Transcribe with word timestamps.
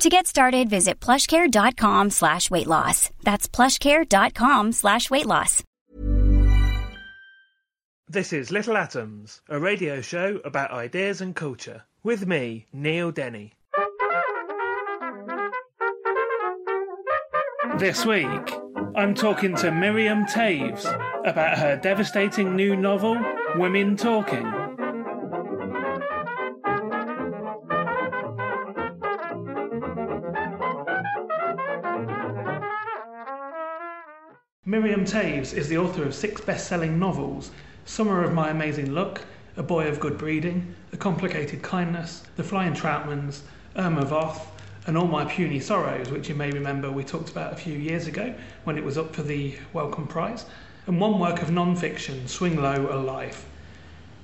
To 0.00 0.08
get 0.08 0.28
started, 0.28 0.70
visit 0.70 1.00
plushcare.com 1.00 2.10
slash 2.10 2.52
weight 2.52 2.68
loss. 2.68 3.10
That's 3.24 3.48
plushcare.com 3.48 4.70
slash 4.70 5.10
weight 5.10 5.26
loss. 5.26 5.64
This 8.08 8.32
is 8.32 8.52
Little 8.52 8.76
Atoms, 8.76 9.42
a 9.48 9.58
radio 9.58 10.00
show 10.00 10.40
about 10.44 10.70
ideas 10.70 11.20
and 11.20 11.34
culture. 11.34 11.82
With 12.04 12.28
me, 12.28 12.66
Neil 12.72 13.10
Denny. 13.10 13.54
This 17.78 18.06
week, 18.06 18.52
I'm 18.94 19.14
talking 19.14 19.56
to 19.56 19.72
Miriam 19.72 20.26
Toews 20.26 20.86
about 21.26 21.58
her 21.58 21.76
devastating 21.76 22.54
new 22.54 22.76
novel, 22.76 23.20
Women 23.56 23.96
Talking. 23.96 24.67
Miriam 34.80 35.04
Toews 35.04 35.52
is 35.54 35.66
the 35.66 35.76
author 35.76 36.04
of 36.04 36.14
six 36.14 36.40
best 36.40 36.68
selling 36.68 37.00
novels 37.00 37.50
Summer 37.84 38.22
of 38.22 38.32
My 38.32 38.50
Amazing 38.50 38.94
Luck, 38.94 39.22
A 39.56 39.62
Boy 39.64 39.88
of 39.88 39.98
Good 39.98 40.16
Breeding, 40.16 40.72
A 40.92 40.96
Complicated 40.96 41.62
Kindness, 41.62 42.22
The 42.36 42.44
Flying 42.44 42.74
Troutmans, 42.74 43.40
Irma 43.74 44.04
Voth, 44.04 44.40
and 44.86 44.96
All 44.96 45.08
My 45.08 45.24
Puny 45.24 45.58
Sorrows, 45.58 46.12
which 46.12 46.28
you 46.28 46.36
may 46.36 46.52
remember 46.52 46.92
we 46.92 47.02
talked 47.02 47.28
about 47.28 47.52
a 47.52 47.56
few 47.56 47.76
years 47.76 48.06
ago 48.06 48.32
when 48.62 48.78
it 48.78 48.84
was 48.84 48.96
up 48.96 49.16
for 49.16 49.24
the 49.24 49.56
Wellcome 49.72 50.06
Prize, 50.06 50.46
and 50.86 51.00
one 51.00 51.18
work 51.18 51.42
of 51.42 51.50
non 51.50 51.74
fiction, 51.74 52.28
Swing 52.28 52.62
Low, 52.62 52.88
A 52.88 53.02
Life. 53.02 53.46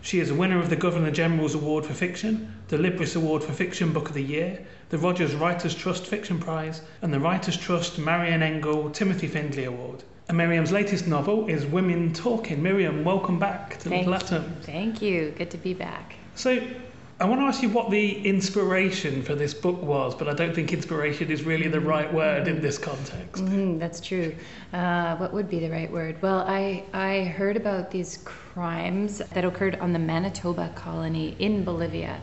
She 0.03 0.21
is 0.21 0.31
a 0.31 0.37
winner 0.37 0.61
of 0.61 0.71
the 0.71 0.77
Governor 0.77 1.11
General's 1.11 1.57
Award 1.57 1.85
for 1.85 1.95
Fiction, 1.95 2.55
the 2.69 2.79
Libris 2.79 3.17
Award 3.17 3.43
for 3.43 3.53
Fiction 3.53 3.93
Book 3.93 4.09
of 4.09 4.15
the 4.15 4.23
Year, 4.23 4.65
the 4.91 4.99
Rogers 4.99 5.35
Writers 5.35 5.75
Trust 5.75 6.07
Fiction 6.07 6.39
Prize, 6.39 6.81
and 7.03 7.13
the 7.13 7.19
Writers 7.19 7.57
Trust 7.57 7.99
Marian 7.99 8.41
Engel 8.41 8.89
Timothy 8.91 9.27
Findley 9.27 9.65
Award. 9.65 10.05
And 10.29 10.39
Miriam's 10.39 10.73
latest 10.73 11.07
novel 11.07 11.49
is 11.49 11.67
Women 11.67 12.13
Talking. 12.15 12.63
Miriam, 12.63 13.05
welcome 13.05 13.39
back 13.39 13.79
to 13.81 13.91
Thank, 13.91 14.07
Little 14.07 14.15
Atoms. 14.15 14.65
thank 14.65 15.03
you. 15.03 15.35
Good 15.37 15.51
to 15.51 15.59
be 15.59 15.75
back. 15.75 16.15
So, 16.35 16.67
I 17.21 17.27
want 17.27 17.43
to 17.43 17.45
ask 17.45 17.63
you 17.63 17.69
what 17.69 17.91
the 17.91 18.27
inspiration 18.27 19.23
for 19.23 19.35
this 19.35 19.53
book 19.53 19.81
was, 19.83 20.15
but 20.15 20.27
I 20.27 20.33
don't 20.33 20.55
think 20.55 20.73
inspiration 20.73 21.31
is 21.31 21.45
really 21.45 21.69
the 21.69 21.81
right 21.81 22.13
word 22.13 22.49
in 22.49 22.63
this 22.63 22.79
context. 22.79 23.45
Mm, 23.45 23.79
that's 23.79 24.01
true. 24.01 24.35
Uh, 24.73 25.15
what 25.17 25.33
would 25.33 25.49
be 25.49 25.61
the 25.61 25.71
right 25.71 25.91
word? 25.93 26.21
Well, 26.23 26.41
I, 26.41 26.85
I 26.95 27.25
heard 27.25 27.57
about 27.57 27.91
these 27.91 28.19
crimes 28.25 29.19
that 29.19 29.45
occurred 29.45 29.77
on 29.77 29.93
the 29.93 29.99
Manitoba 29.99 30.73
colony 30.75 31.37
in 31.39 31.65
Bolivia. 31.65 32.19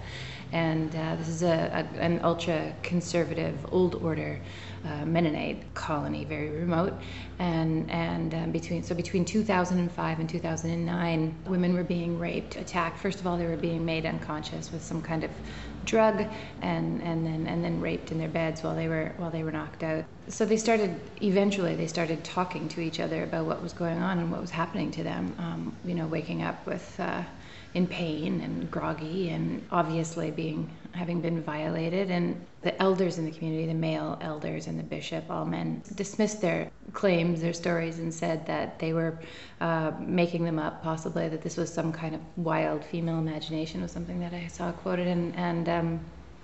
And 0.52 0.94
uh, 0.96 1.16
this 1.16 1.30
is 1.30 1.44
a, 1.44 1.88
a, 1.96 2.00
an 2.00 2.20
ultra 2.24 2.74
conservative, 2.84 3.58
old 3.72 3.96
order 3.96 4.40
uh, 4.86 5.06
Mennonite 5.06 5.74
colony, 5.74 6.26
very 6.26 6.50
remote. 6.50 6.94
And, 7.40 7.90
and 7.90 8.34
um, 8.34 8.52
between, 8.52 8.84
so 8.84 8.96
between 8.96 9.26
2005 9.26 10.20
and 10.20 10.30
2009, 10.30 11.36
women 11.46 11.74
were 11.74 11.84
being 11.84 12.20
raped, 12.20 12.56
attacked. 12.56 12.98
First 13.00 13.20
of 13.20 13.28
all, 13.28 13.38
they 13.38 13.46
were 13.46 13.58
being 13.58 13.86
made 13.86 14.06
unconscious 14.06 14.72
with 14.72 14.84
some 14.84 15.02
kind 15.02 15.24
of 15.24 15.32
drug 15.86 16.26
and, 16.62 17.02
and, 17.02 17.26
then, 17.26 17.48
and 17.48 17.64
then 17.64 17.80
raped 17.80 18.12
in 18.12 18.18
their 18.18 18.28
beds 18.28 18.64
while 18.64 18.76
they, 18.76 18.88
were, 18.88 19.14
while 19.18 19.32
they 19.32 19.44
were 19.44 19.52
knocked 19.52 19.84
out. 19.84 20.04
So 20.28 20.46
they 20.46 20.58
started, 20.58 21.00
eventually, 21.22 21.76
they 21.76 21.88
started 21.88 22.24
talking 22.24 22.68
to 22.70 22.82
each 22.82 23.00
other 23.00 23.24
about 23.24 23.46
what 23.46 23.62
was 23.62 23.74
going 23.74 24.00
on 24.00 24.20
and 24.20 24.32
what 24.32 24.42
was 24.42 24.52
happening 24.52 24.92
to 24.92 25.04
them. 25.04 25.36
Um, 25.40 25.76
you 25.86 25.96
know, 25.96 26.08
waking 26.08 26.44
up 26.44 26.66
with. 26.66 27.00
Uh, 27.00 27.24
in 27.74 27.88
pain 27.88 28.42
and 28.42 28.70
groggy 28.70 29.30
and 29.30 29.66
obviously 29.72 30.30
being 30.32 30.70
having 30.94 31.22
been 31.22 31.42
violated. 31.42 32.12
And 32.12 32.46
the 32.62 32.80
elders 32.82 33.18
in 33.18 33.26
the 33.26 33.32
community 33.32 33.66
the 33.66 33.74
male 33.74 34.18
elders 34.22 34.68
and 34.68 34.78
the 34.78 34.84
bishop 34.84 35.24
all 35.30 35.46
men 35.46 35.82
dismissed 35.96 36.42
their 36.42 36.70
claims 36.94 37.42
their 37.42 37.54
stories 37.54 38.00
and 38.00 38.14
said 38.14 38.46
that 38.46 38.78
they 38.78 38.94
were 38.94 39.18
uh, 39.62 39.92
making 40.00 40.44
them 40.44 40.60
up 40.60 40.84
possibly 40.84 41.30
that 41.30 41.42
this 41.42 41.58
was 41.58 41.74
some 41.74 41.92
kind 41.92 42.14
of 42.14 42.22
wild 42.38 42.84
female 42.84 43.18
imagination 43.18 43.82
was 43.82 43.92
something 43.92 44.20
that 44.20 44.34
i 44.34 44.48
saw 44.48 44.72
quoted. 44.72 45.08
And, 45.08 45.36
and 45.36 45.70
um, 45.70 46.00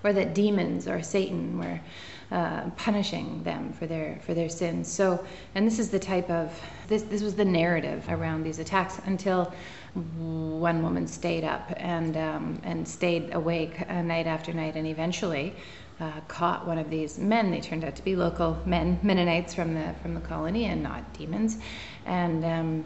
or 0.07 0.13
that 0.13 0.33
demons 0.33 0.87
or 0.87 1.01
satan 1.01 1.57
were 1.59 1.79
uh, 2.29 2.69
punishing 2.71 3.41
them 3.43 3.71
for 3.71 3.87
their 3.87 4.19
for 4.25 4.33
their 4.33 4.49
sins 4.49 4.91
so 4.91 5.23
and 5.55 5.65
this 5.65 5.79
is 5.79 5.89
the 5.89 5.99
type 5.99 6.29
of 6.29 6.59
this 6.87 7.03
this 7.03 7.21
was 7.21 7.35
the 7.35 7.45
narrative 7.45 8.03
around 8.09 8.43
these 8.43 8.59
attacks 8.59 8.99
until 9.05 9.53
one 9.97 10.83
woman 10.83 11.07
stayed 11.07 11.43
up 11.43 11.73
and 11.77 12.17
um, 12.17 12.59
and 12.63 12.87
stayed 12.87 13.33
awake 13.33 13.81
uh, 13.89 14.01
night 14.01 14.27
after 14.27 14.53
night, 14.53 14.75
and 14.75 14.87
eventually 14.87 15.55
uh, 15.99 16.11
caught 16.27 16.67
one 16.67 16.77
of 16.77 16.89
these 16.89 17.17
men. 17.17 17.51
They 17.51 17.61
turned 17.61 17.83
out 17.83 17.95
to 17.95 18.03
be 18.03 18.15
local 18.15 18.57
men, 18.65 18.99
Mennonites 19.01 19.53
from 19.53 19.73
the 19.73 19.93
from 20.01 20.13
the 20.13 20.21
colony, 20.21 20.65
and 20.65 20.83
not 20.83 21.13
demons, 21.13 21.57
and 22.05 22.45
um, 22.45 22.85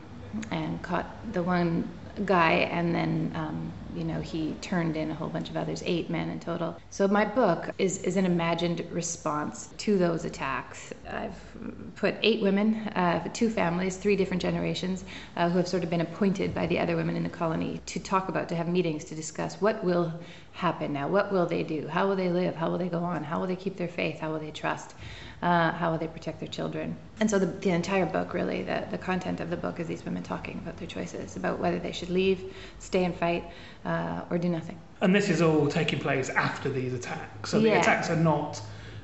and 0.51 0.81
caught 0.81 1.07
the 1.33 1.43
one 1.43 1.87
guy, 2.25 2.51
and 2.71 2.93
then 2.93 3.31
um, 3.35 3.73
you 3.93 4.03
know 4.03 4.21
he 4.21 4.55
turned 4.55 4.97
in 4.97 5.11
a 5.11 5.13
whole 5.13 5.29
bunch 5.29 5.49
of 5.49 5.57
others, 5.57 5.83
eight 5.85 6.09
men 6.09 6.29
in 6.29 6.39
total. 6.39 6.77
So 6.89 7.07
my 7.07 7.25
book 7.25 7.69
is 7.77 7.99
is 7.99 8.17
an 8.17 8.25
imagined 8.25 8.85
response 8.91 9.67
to 9.77 9.97
those 9.97 10.25
attacks. 10.25 10.93
I've 11.09 11.39
put 11.95 12.15
eight 12.21 12.41
women, 12.41 12.75
uh, 12.95 13.27
two 13.33 13.49
families, 13.49 13.97
three 13.97 14.15
different 14.15 14.41
generations, 14.41 15.05
uh, 15.35 15.49
who 15.49 15.57
have 15.57 15.67
sort 15.67 15.83
of 15.83 15.89
been 15.89 16.01
appointed 16.01 16.53
by 16.53 16.67
the 16.67 16.79
other 16.79 16.95
women 16.95 17.15
in 17.15 17.23
the 17.23 17.29
colony 17.29 17.81
to 17.87 17.99
talk 17.99 18.29
about, 18.29 18.49
to 18.49 18.55
have 18.55 18.67
meetings 18.67 19.03
to 19.05 19.15
discuss 19.15 19.61
what 19.61 19.83
will 19.83 20.13
happen 20.53 20.93
now, 20.93 21.07
what 21.07 21.31
will 21.31 21.45
they 21.45 21.63
do, 21.63 21.87
how 21.87 22.07
will 22.07 22.15
they 22.15 22.29
live, 22.29 22.55
how 22.55 22.69
will 22.69 22.77
they 22.77 22.89
go 22.89 22.99
on, 22.99 23.23
how 23.23 23.39
will 23.39 23.47
they 23.47 23.55
keep 23.55 23.77
their 23.77 23.87
faith, 23.87 24.19
how 24.19 24.31
will 24.31 24.39
they 24.39 24.51
trust 24.51 24.95
uh, 25.41 25.71
how 25.71 25.91
will 25.91 25.97
they 25.97 26.07
protect 26.07 26.39
their 26.39 26.49
children? 26.49 26.95
And 27.19 27.29
so 27.29 27.39
the, 27.39 27.47
the 27.47 27.69
entire 27.71 28.05
book, 28.05 28.33
really, 28.33 28.61
the, 28.63 28.87
the 28.91 28.97
content 28.97 29.39
of 29.39 29.49
the 29.49 29.57
book 29.57 29.79
is 29.79 29.87
these 29.87 30.05
women 30.05 30.23
talking 30.23 30.59
about 30.59 30.77
their 30.77 30.87
choices, 30.87 31.35
about 31.35 31.59
whether 31.59 31.79
they 31.79 31.91
should 31.91 32.09
leave, 32.09 32.53
stay 32.79 33.03
and 33.05 33.15
fight, 33.15 33.45
uh, 33.85 34.21
or 34.29 34.37
do 34.37 34.49
nothing. 34.49 34.79
And 35.01 35.15
this 35.15 35.29
is 35.29 35.41
all 35.41 35.67
taking 35.67 35.99
place 35.99 36.29
after 36.29 36.69
these 36.69 36.93
attacks. 36.93 37.49
So 37.49 37.59
the 37.59 37.69
Yeah. 37.69 37.81
attacks 37.81 38.09
are 38.09 38.15
not 38.15 38.61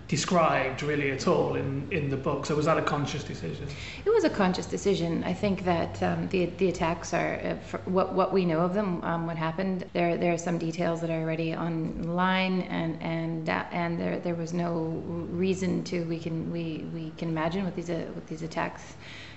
described 0.08 0.84
really 0.84 1.12
at 1.12 1.28
all 1.28 1.56
in, 1.56 1.88
in 1.92 2.10
the 2.10 2.16
book. 2.16 2.46
So 2.46 2.56
was 2.56 2.66
that 2.66 2.78
a 2.78 2.82
conscious 2.82 3.24
decision? 3.24 3.68
It 4.06 4.10
was 4.10 4.24
a 4.24 4.30
conscious 4.30 4.66
decision. 4.66 5.24
I 5.24 5.34
think 5.34 5.66
that 5.66 6.02
um, 6.02 6.30
the 6.30 6.46
the 6.58 6.70
attacks 6.70 7.14
are 7.14 7.40
uh, 7.44 7.78
what 7.86 8.14
what 8.14 8.32
we 8.32 8.46
know 8.46 8.60
of 8.60 8.74
them, 8.74 9.04
um, 9.04 9.28
what 9.28 9.36
happened. 9.36 9.86
There 9.94 10.18
there 10.18 10.34
are 10.34 10.38
some 10.38 10.58
details 10.58 11.02
that 11.02 11.10
are 11.10 11.20
already 11.20 11.54
online, 11.54 12.62
and 12.62 13.02
and 13.02 13.50
uh, 13.50 13.66
and 13.72 14.00
there 14.00 14.20
there 14.20 14.36
was 14.36 14.54
no 14.54 15.04
reason 15.30 15.84
to 15.86 16.04
we 16.06 16.20
can 16.20 16.52
we 16.52 16.86
we 16.94 17.12
can 17.18 17.28
imagine 17.30 17.66
what 17.66 17.76
these 17.76 17.90
uh, 17.90 18.06
what 18.14 18.26
these 18.28 18.44
attacks 18.44 18.96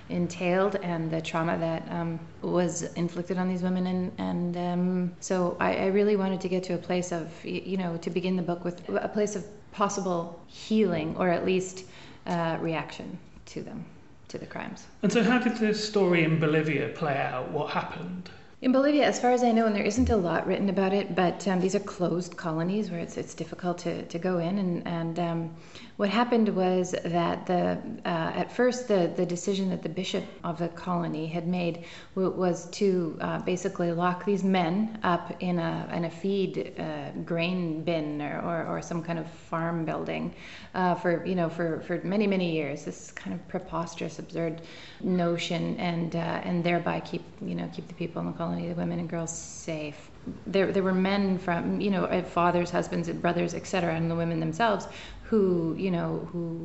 entailed 0.09 0.75
and 0.77 1.09
the 1.09 1.21
trauma 1.21 1.57
that 1.57 1.89
um, 1.89 2.19
was 2.41 2.83
inflicted 2.93 3.37
on 3.37 3.47
these 3.47 3.61
women 3.61 3.87
and 3.87 4.11
and 4.17 4.57
um, 4.57 5.11
so 5.21 5.55
I, 5.59 5.75
I 5.75 5.85
really 5.87 6.17
wanted 6.17 6.41
to 6.41 6.49
get 6.49 6.63
to 6.63 6.73
a 6.73 6.77
place 6.77 7.13
of 7.13 7.29
you 7.45 7.77
know 7.77 7.95
to 7.97 8.09
begin 8.09 8.35
the 8.35 8.41
book 8.41 8.65
with 8.65 8.81
a 8.89 9.07
place 9.07 9.37
of 9.37 9.45
possible 9.71 10.39
healing 10.47 11.15
or 11.17 11.29
at 11.29 11.45
least 11.45 11.85
uh, 12.27 12.57
reaction 12.59 13.17
to 13.45 13.61
them 13.61 13.83
to 14.27 14.37
the 14.37 14.45
crimes 14.45 14.85
And 15.03 15.11
so 15.11 15.23
how 15.23 15.39
did 15.39 15.57
the 15.57 15.73
story 15.73 16.23
in 16.23 16.39
Bolivia 16.39 16.89
play 16.89 17.17
out? 17.17 17.51
What 17.51 17.69
happened? 17.71 18.29
in 18.61 18.71
Bolivia, 18.71 19.05
as 19.05 19.19
far 19.19 19.31
as 19.31 19.43
I 19.43 19.51
know, 19.51 19.65
and 19.65 19.75
there 19.75 19.83
isn't 19.83 20.09
a 20.09 20.15
lot 20.15 20.45
written 20.45 20.69
about 20.69 20.93
it, 20.93 21.15
but 21.15 21.47
um, 21.47 21.59
these 21.59 21.73
are 21.73 21.79
closed 21.79 22.37
colonies 22.37 22.91
where 22.91 22.99
it's 22.99 23.17
it's 23.17 23.33
difficult 23.33 23.79
to, 23.79 24.03
to 24.05 24.19
go 24.19 24.37
in, 24.37 24.59
and 24.59 24.87
and 24.87 25.19
um, 25.19 25.55
what 26.01 26.09
happened 26.09 26.49
was 26.49 26.95
that 27.05 27.45
the 27.45 27.77
uh, 28.05 28.41
at 28.41 28.51
first 28.51 28.87
the, 28.87 29.13
the 29.15 29.23
decision 29.23 29.69
that 29.69 29.83
the 29.83 29.93
bishop 30.01 30.23
of 30.43 30.57
the 30.57 30.67
colony 30.69 31.27
had 31.27 31.47
made 31.47 31.85
was 32.15 32.67
to 32.71 33.15
uh, 33.21 33.37
basically 33.43 33.91
lock 33.91 34.25
these 34.25 34.43
men 34.43 34.97
up 35.03 35.31
in 35.43 35.59
a 35.59 35.87
in 35.93 36.05
a 36.05 36.09
feed 36.09 36.73
uh, 36.79 37.11
grain 37.23 37.83
bin 37.83 38.19
or, 38.19 38.41
or, 38.41 38.65
or, 38.65 38.81
some 38.81 39.03
kind 39.03 39.19
of 39.19 39.29
farm 39.29 39.85
building 39.85 40.33
uh, 40.73 40.95
for 40.95 41.23
you 41.23 41.35
know 41.35 41.49
for, 41.49 41.81
for 41.81 42.01
many 42.03 42.25
many 42.25 42.51
years. 42.51 42.83
This 42.83 43.11
kind 43.11 43.35
of 43.35 43.47
preposterous, 43.47 44.17
absurd 44.17 44.63
notion, 45.01 45.77
and 45.77 46.15
uh, 46.15 46.47
and 46.47 46.63
thereby 46.63 46.99
keep 47.01 47.23
you 47.41 47.53
know 47.53 47.69
keep 47.75 47.87
the 47.87 47.93
people 47.93 48.19
in 48.21 48.25
the 48.25 48.33
colony, 48.33 48.67
the 48.69 48.73
women 48.73 48.97
and 48.97 49.07
girls, 49.07 49.31
safe 49.31 50.10
there, 50.45 50.71
there 50.71 50.83
were 50.83 50.93
men 50.93 51.37
from, 51.37 51.81
you 51.81 51.89
know, 51.89 52.21
fathers, 52.23 52.69
husbands, 52.69 53.09
brothers, 53.09 53.53
etc., 53.53 53.95
and 53.95 54.09
the 54.09 54.15
women 54.15 54.39
themselves 54.39 54.87
who 55.31 55.73
you 55.79 55.89
know 55.89 56.27
who 56.33 56.57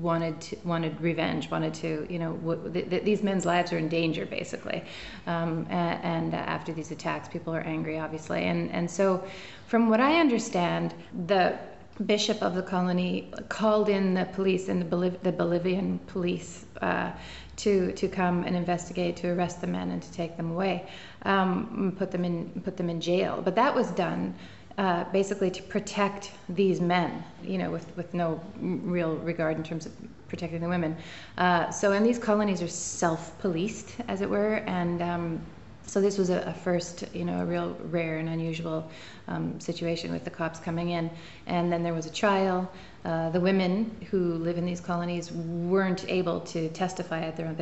wanted 0.00 0.40
to, 0.40 0.56
wanted 0.64 0.98
revenge, 1.02 1.50
wanted 1.50 1.74
to 1.74 2.06
you 2.08 2.18
know 2.18 2.32
w- 2.38 2.72
th- 2.72 2.88
th- 2.88 3.04
these 3.04 3.22
men's 3.22 3.44
lives 3.44 3.74
are 3.74 3.78
in 3.78 3.88
danger 3.90 4.24
basically, 4.24 4.82
um, 5.26 5.66
and, 5.68 6.02
and 6.02 6.34
uh, 6.34 6.38
after 6.38 6.72
these 6.72 6.90
attacks, 6.90 7.28
people 7.28 7.54
are 7.54 7.60
angry 7.60 7.98
obviously, 7.98 8.44
and 8.44 8.70
and 8.70 8.90
so 8.90 9.22
from 9.66 9.90
what 9.90 10.00
I 10.00 10.18
understand, 10.18 10.94
the 11.26 11.58
bishop 12.06 12.42
of 12.42 12.54
the 12.54 12.62
colony 12.62 13.30
called 13.50 13.88
in 13.90 14.14
the 14.14 14.24
police 14.26 14.68
and 14.68 14.80
the, 14.80 14.96
Boliv- 14.96 15.20
the 15.22 15.32
Bolivian 15.32 15.98
police 16.06 16.65
uh, 16.82 17.12
to 17.56 17.92
to 17.92 18.08
come 18.08 18.44
and 18.44 18.56
investigate, 18.56 19.16
to 19.16 19.28
arrest 19.28 19.60
the 19.60 19.66
men 19.66 19.90
and 19.90 20.02
to 20.02 20.12
take 20.12 20.36
them 20.36 20.50
away, 20.50 20.88
um, 21.22 21.94
put 21.98 22.10
them 22.10 22.24
in 22.24 22.60
put 22.64 22.76
them 22.76 22.90
in 22.90 23.00
jail. 23.00 23.40
But 23.44 23.54
that 23.54 23.74
was 23.74 23.90
done 23.92 24.34
uh, 24.78 25.04
basically 25.04 25.50
to 25.50 25.62
protect 25.62 26.32
these 26.48 26.80
men, 26.80 27.24
you 27.42 27.58
know, 27.58 27.70
with, 27.70 27.96
with 27.96 28.12
no 28.12 28.40
real 28.60 29.16
regard 29.16 29.56
in 29.56 29.62
terms 29.62 29.86
of 29.86 29.92
protecting 30.28 30.60
the 30.60 30.68
women. 30.68 30.96
Uh, 31.38 31.70
so, 31.70 31.92
and 31.92 32.04
these 32.04 32.18
colonies 32.18 32.60
are 32.60 32.68
self-policed, 32.68 33.96
as 34.08 34.20
it 34.20 34.28
were, 34.28 34.56
and 34.66 35.00
um, 35.00 35.40
so 35.86 36.00
this 36.00 36.18
was 36.18 36.30
a, 36.30 36.40
a, 36.40 36.52
first, 36.52 37.04
you 37.14 37.24
know, 37.24 37.40
a 37.40 37.44
real 37.44 37.76
rare 37.84 38.18
and 38.18 38.28
unusual 38.28 38.90
um, 39.28 39.58
situation 39.60 40.12
with 40.12 40.24
the 40.24 40.30
cops 40.30 40.58
coming 40.58 40.90
in. 40.90 41.08
And 41.46 41.72
then 41.72 41.84
there 41.84 41.94
was 41.94 42.06
a 42.06 42.12
trial. 42.12 42.70
Uh, 43.06 43.30
the 43.30 43.40
women 43.40 43.96
who 44.10 44.34
live 44.34 44.58
in 44.58 44.66
these 44.66 44.80
colonies 44.80 45.30
weren't 45.30 46.04
able 46.08 46.40
to 46.40 46.68
testify 46.70 47.20
at 47.20 47.36
their 47.36 47.54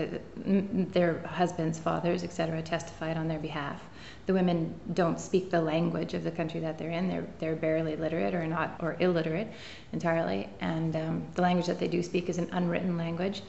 their 0.96 1.18
husbands, 1.26 1.78
fathers, 1.78 2.24
etc., 2.24 2.62
testified 2.62 3.16
on 3.16 3.28
their 3.28 3.38
behalf 3.38 3.80
the 4.26 4.32
women 4.32 4.74
don't 4.92 5.20
speak 5.20 5.50
the 5.50 5.60
language 5.60 6.14
of 6.14 6.24
the 6.24 6.30
country 6.30 6.60
that 6.60 6.78
they're 6.78 6.90
in. 6.90 7.08
They're 7.08 7.26
they're 7.38 7.56
barely 7.56 7.96
literate 7.96 8.34
or 8.34 8.46
not 8.46 8.76
or 8.80 8.96
illiterate 9.00 9.48
entirely, 9.92 10.48
and 10.60 10.96
um, 10.96 11.26
the 11.34 11.42
language 11.42 11.66
that 11.66 11.78
they 11.78 11.88
do 11.88 12.02
speak 12.02 12.28
is 12.28 12.38
an 12.38 12.48
unwritten 12.52 12.96
language. 12.96 13.42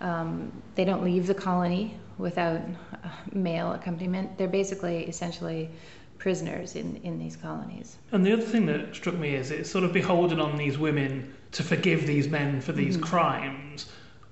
Um, 0.00 0.62
they 0.74 0.84
don't 0.84 1.02
leave 1.02 1.26
the 1.26 1.34
colony 1.34 1.98
without 2.18 2.60
male 3.32 3.72
accompaniment. 3.72 4.38
They're 4.38 4.48
basically 4.48 5.04
essentially 5.04 5.70
prisoners 6.18 6.76
in, 6.76 6.96
in 7.04 7.18
these 7.18 7.36
colonies. 7.36 7.96
And 8.12 8.26
the 8.26 8.32
other 8.32 8.42
thing 8.42 8.66
that 8.66 8.94
struck 8.94 9.16
me 9.16 9.34
is 9.34 9.50
it's 9.50 9.70
sort 9.70 9.84
of 9.84 9.92
beholden 9.92 10.40
on 10.40 10.56
these 10.56 10.76
women 10.76 11.32
to 11.52 11.62
forgive 11.62 12.06
these 12.06 12.28
men 12.28 12.60
for 12.60 12.72
these 12.72 12.96
mm-hmm. 12.96 13.06
crimes. 13.06 13.86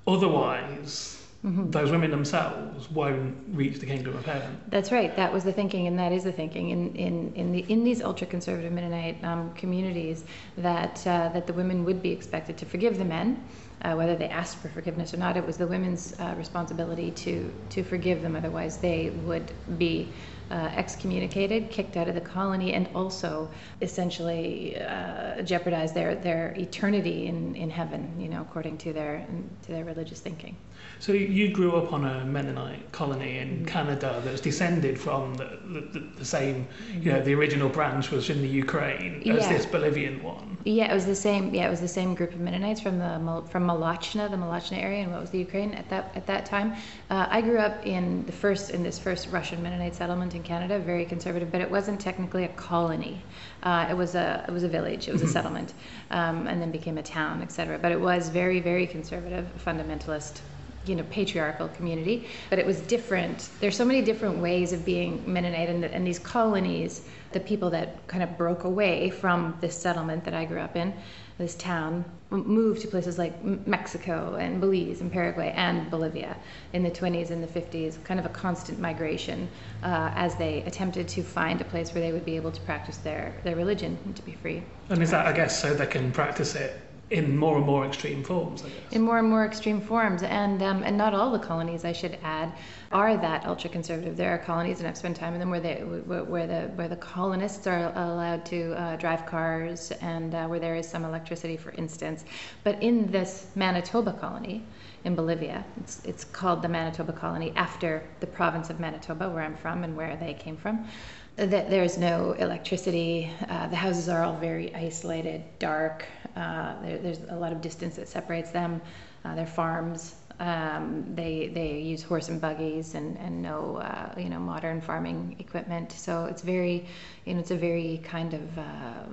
Otherwise, 0.06 1.23
mm-hmm. 1.44 1.71
those 1.71 1.91
women 1.91 2.11
themselves 2.11 2.91
won't 2.91 3.37
reach 3.53 3.79
the 3.79 3.87
kingdom 3.87 4.17
of 4.17 4.25
heaven. 4.25 4.61
That's 4.69 4.93
right. 4.93 5.15
That 5.17 5.33
was 5.33 5.44
the 5.44 5.53
thinking, 5.53 5.87
and 5.87 5.99
that 5.99 6.12
is 6.12 6.25
the 6.25 6.33
thinking 6.33 6.71
in 6.71 6.94
in 6.94 7.33
in, 7.35 7.53
the, 7.53 7.65
in 7.69 7.85
these 7.85 8.03
ultra 8.03 8.27
conservative 8.27 8.73
Mennonite 8.73 9.23
um, 9.25 9.53
communities 9.55 10.25
that 10.59 11.05
uh, 11.06 11.29
that 11.31 11.47
the 11.47 11.53
women 11.53 11.85
would 11.85 12.03
be 12.03 12.11
expected 12.11 12.56
to 12.59 12.67
forgive 12.67 12.99
the 12.99 13.05
men. 13.05 13.43
Uh, 13.83 13.94
whether 13.94 14.17
they 14.17 14.29
asked 14.29 14.56
for 14.56 14.69
forgiveness 14.69 15.12
or 15.12 15.19
not, 15.19 15.37
it 15.37 15.47
was 15.47 15.59
the 15.59 15.67
women's 15.67 16.19
uh, 16.19 16.35
responsibility 16.37 17.11
to 17.12 17.53
to 17.71 17.83
forgive 17.83 18.23
them. 18.23 18.37
Otherwise, 18.37 18.79
they 18.79 19.11
would 19.25 19.50
be 19.79 20.09
uh, 20.50 20.70
excommunicated, 20.75 21.70
kicked 21.70 21.96
out 21.96 22.08
of 22.08 22.14
the 22.14 22.20
colony, 22.20 22.72
and 22.72 22.88
also 22.94 23.48
essentially 23.82 24.76
uh, 24.81 25.43
jeopardize 25.43 25.93
their, 25.93 26.14
their 26.14 26.54
eternity 26.56 27.26
in, 27.26 27.54
in 27.56 27.70
heaven, 27.70 28.20
you 28.20 28.28
know, 28.28 28.43
according 28.43 28.78
to 28.78 28.93
their 28.93 29.26
to 29.62 29.72
their 29.72 29.84
religious 29.84 30.20
thinking. 30.20 30.56
So 30.98 31.12
you 31.12 31.52
grew 31.52 31.76
up 31.76 31.93
on 31.93 32.04
a 32.04 32.25
Mennonite 32.25 32.90
colony 32.93 33.38
in 33.38 33.48
mm-hmm. 33.48 33.64
Canada 33.66 34.20
that's 34.25 34.40
descended 34.40 34.98
from 34.98 35.34
the, 35.34 35.58
the, 35.93 36.00
the, 36.16 36.25
same, 36.25 36.66
you 37.00 37.12
know, 37.12 37.20
the 37.20 37.34
original 37.34 37.69
branch 37.69 38.10
was 38.10 38.31
in 38.31 38.40
the 38.40 38.48
Ukraine 38.48 39.19
as 39.20 39.25
yeah. 39.26 39.52
this 39.52 39.66
Bolivian 39.66 40.22
one. 40.22 40.56
Yeah, 40.64 40.90
it 40.90 40.94
was 40.94 41.06
the 41.06 41.14
same. 41.14 41.54
Yeah, 41.54 41.66
it 41.66 41.70
was 41.70 41.81
the 41.81 41.87
same 41.88 42.14
group 42.14 42.32
of 42.32 42.40
Mennonites 42.40 42.81
from 42.81 42.98
the 42.98 43.44
from 43.50 43.66
Molotschna, 43.66 44.28
the 44.31 44.37
Molotschna 44.37 44.82
area, 44.82 45.02
and 45.02 45.12
what 45.12 45.20
was 45.20 45.31
the 45.31 45.38
Ukraine 45.38 45.75
at 45.75 45.88
that 45.90 46.10
at 46.16 46.26
that 46.26 46.44
time. 46.46 46.72
Uh, 47.10 47.26
I 47.28 47.40
grew 47.40 47.58
up 47.58 47.87
in 47.87 48.25
the 48.26 48.32
first 48.32 48.70
in 48.70 48.82
this 48.82 48.99
first 48.99 49.28
Russian 49.31 49.62
Mennonite 49.62 49.94
settlement 49.94 50.34
in 50.34 50.42
Canada, 50.42 50.78
very 50.78 51.04
conservative, 51.04 51.52
but 51.52 51.60
it 51.60 51.70
wasn't 51.70 52.00
technically 52.00 52.44
a 52.44 52.49
colony. 52.49 53.22
Uh, 53.62 53.87
it 53.88 53.96
was 53.96 54.16
a 54.16 54.44
it 54.49 54.50
was 54.50 54.64
a 54.64 54.69
village, 54.69 55.06
it 55.06 55.12
was 55.12 55.22
a 55.22 55.25
mm-hmm. 55.25 55.32
settlement, 55.34 55.75
um, 56.10 56.46
and 56.49 56.60
then 56.60 56.72
became 56.72 56.99
a 56.99 57.02
town, 57.02 57.42
etc. 57.42 57.78
But 57.78 57.92
it 57.92 58.00
was 58.00 58.28
very 58.28 58.58
very 58.58 58.87
conservative, 58.87 59.46
fundamentalist 59.64 60.40
you 60.87 60.94
know 60.94 61.05
patriarchal 61.11 61.69
community 61.69 62.29
but 62.50 62.59
it 62.59 62.67
was 62.67 62.81
different. 62.81 63.49
There's 63.61 63.77
so 63.77 63.85
many 63.85 64.03
different 64.03 64.38
ways 64.38 64.73
of 64.73 64.85
being 64.85 65.23
mennonite 65.27 65.69
and, 65.69 65.85
and 65.85 66.06
these 66.06 66.19
colonies 66.19 67.03
the 67.33 67.41
people 67.41 67.69
that 67.71 68.06
kind 68.06 68.23
of 68.23 68.38
broke 68.38 68.65
away 68.65 69.11
from 69.11 69.56
this 69.61 69.77
settlement 69.77 70.25
that 70.25 70.33
i 70.35 70.44
grew 70.44 70.61
up 70.61 70.77
in 70.77 70.93
this 71.38 71.55
town 71.56 72.05
moved 72.31 72.81
to 72.81 72.88
places 72.88 73.19
like 73.19 73.35
mexico 73.67 74.37
and 74.37 74.61
belize 74.61 75.00
and 75.00 75.12
paraguay 75.12 75.53
and 75.55 75.91
bolivia 75.91 76.37
in 76.73 76.83
the 76.83 76.91
20s 76.91 77.31
and 77.31 77.43
the 77.43 77.61
50s 77.61 78.03
kind 78.05 78.19
of 78.19 78.25
a 78.25 78.31
constant 78.31 78.79
migration 78.79 79.49
uh, 79.83 80.11
as 80.15 80.35
they 80.37 80.62
attempted 80.62 81.06
to 81.09 81.23
find 81.23 81.61
a 81.61 81.65
place 81.65 81.93
where 81.93 82.03
they 82.03 82.12
would 82.12 82.25
be 82.25 82.37
able 82.37 82.50
to 82.50 82.61
practice 82.62 82.97
their, 82.99 83.35
their 83.44 83.56
religion 83.56 83.99
and 84.06 84.17
to 84.17 84.23
be 84.23 84.33
free. 84.33 84.62
And 84.88 85.03
is 85.03 85.11
that 85.11 85.27
i 85.27 85.33
guess 85.33 85.61
so 85.61 85.75
they 85.75 85.87
can 85.87 86.11
practice 86.12 86.55
it 86.55 86.81
in 87.11 87.37
more 87.37 87.56
and 87.58 87.67
more 87.67 87.87
extreme 87.87 88.25
forms, 88.25 88.64
I 88.64 88.69
guess. 88.69 88.93
In 88.93 89.03
more 89.03 89.19
and 89.19 89.29
more 89.29 89.47
extreme 89.47 89.81
forms, 89.81 90.25
and 90.25 90.61
um, 90.62 90.82
and 90.82 90.97
not 90.97 91.14
all 91.14 91.31
the 91.31 91.38
colonies, 91.38 91.85
I 91.85 91.93
should 91.93 92.19
add, 92.25 92.53
are 92.91 93.17
that 93.17 93.47
ultra 93.47 93.70
conservative. 93.70 94.17
There 94.17 94.31
are 94.31 94.38
colonies, 94.38 94.81
and 94.81 94.88
I've 94.88 94.97
spent 94.97 95.17
time 95.17 95.32
in 95.32 95.38
them 95.38 95.50
where 95.50 95.61
they 95.61 95.76
where 95.85 96.47
the 96.47 96.62
where 96.75 96.88
the 96.88 96.97
colonists 96.97 97.67
are 97.69 97.93
allowed 97.94 98.44
to 98.47 98.73
uh, 98.73 98.97
drive 98.97 99.25
cars, 99.25 99.93
and 100.00 100.35
uh, 100.35 100.47
where 100.49 100.58
there 100.58 100.75
is 100.75 100.88
some 100.88 101.05
electricity, 101.05 101.56
for 101.56 101.70
instance. 101.73 102.25
But 102.64 102.82
in 102.82 103.11
this 103.12 103.47
Manitoba 103.55 104.12
colony 104.14 104.64
in 105.05 105.14
Bolivia, 105.14 105.64
it's 105.81 106.05
it's 106.05 106.25
called 106.25 106.61
the 106.61 106.69
Manitoba 106.69 107.12
colony 107.12 107.52
after 107.55 108.02
the 108.19 108.26
province 108.26 108.69
of 108.69 108.81
Manitoba, 108.81 109.31
where 109.31 109.44
I'm 109.44 109.56
from 109.56 109.85
and 109.85 109.97
where 109.97 110.17
they 110.17 110.35
came 110.35 110.57
from 110.57 110.88
that 111.37 111.69
there's 111.69 111.99
no 111.99 112.33
electricity. 112.33 113.31
Uh, 113.49 113.69
the 113.69 113.76
houses 113.76 114.09
are 114.09 114.23
all 114.23 114.37
very 114.37 114.75
isolated, 114.75 115.43
dark. 115.59 116.07
Uh, 116.35 116.81
there, 116.83 116.99
there's 116.99 117.21
a 117.28 117.37
lot 117.37 117.52
of 117.52 117.61
distance 117.61 117.97
that 117.97 118.09
separates 118.09 118.50
them. 118.50 118.81
Uh, 119.25 119.35
they're 119.35 119.47
farms. 119.47 120.14
Um, 120.38 121.14
they 121.14 121.49
they 121.49 121.81
use 121.81 122.02
horse 122.02 122.28
and 122.28 122.40
buggies 122.40 122.95
and 122.95 123.16
and 123.19 123.40
no 123.43 123.76
uh, 123.76 124.14
you 124.19 124.28
know 124.28 124.38
modern 124.38 124.81
farming 124.81 125.37
equipment. 125.38 125.93
So 125.93 126.26
it's 126.26 126.43
very 126.43 126.87
you 127.25 127.35
know 127.35 127.40
it's 127.40 127.50
a 127.50 127.57
very 127.57 128.00
kind 128.05 128.35
of 128.35 128.59
uh, 128.59 129.05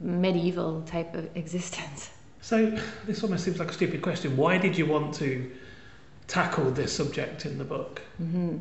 medieval 0.00 0.82
type 0.82 1.14
of 1.14 1.28
existence. 1.36 2.10
So 2.40 2.76
this 3.06 3.22
almost 3.22 3.44
seems 3.44 3.58
like 3.58 3.70
a 3.70 3.72
stupid 3.72 4.02
question. 4.02 4.36
Why 4.36 4.58
did 4.58 4.76
you 4.76 4.86
want 4.86 5.14
to 5.16 5.50
tackle 6.26 6.70
this 6.70 6.92
subject 6.92 7.46
in 7.46 7.58
the 7.58 7.64
book? 7.64 8.02
Mm-hmm. 8.20 8.58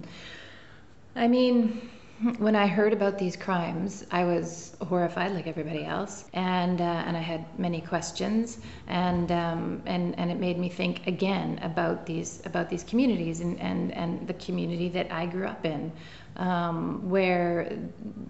I 1.16 1.28
mean 1.28 1.90
when 2.38 2.56
I 2.56 2.68
heard 2.68 2.94
about 2.94 3.18
these 3.18 3.36
crimes, 3.36 4.06
I 4.12 4.24
was 4.24 4.76
horrified, 4.88 5.32
like 5.32 5.48
everybody 5.48 5.84
else, 5.84 6.26
and 6.34 6.80
uh, 6.80 6.84
and 7.08 7.18
I 7.18 7.20
had 7.20 7.44
many 7.60 7.82
questions, 7.82 8.60
and 8.88 9.32
um, 9.32 9.82
and 9.86 10.18
and 10.20 10.32
it 10.32 10.40
made 10.40 10.60
me 10.60 10.70
think 10.70 11.08
again 11.08 11.60
about 11.64 12.06
these 12.06 12.42
about 12.46 12.70
these 12.70 12.84
communities 12.84 13.42
and 13.42 13.60
and 13.60 13.92
and 13.94 14.28
the 14.28 14.36
community 14.36 14.90
that 14.90 15.12
I 15.12 15.26
grew 15.26 15.48
up 15.48 15.66
in 15.66 15.92
um, 16.38 17.10
where 17.10 17.72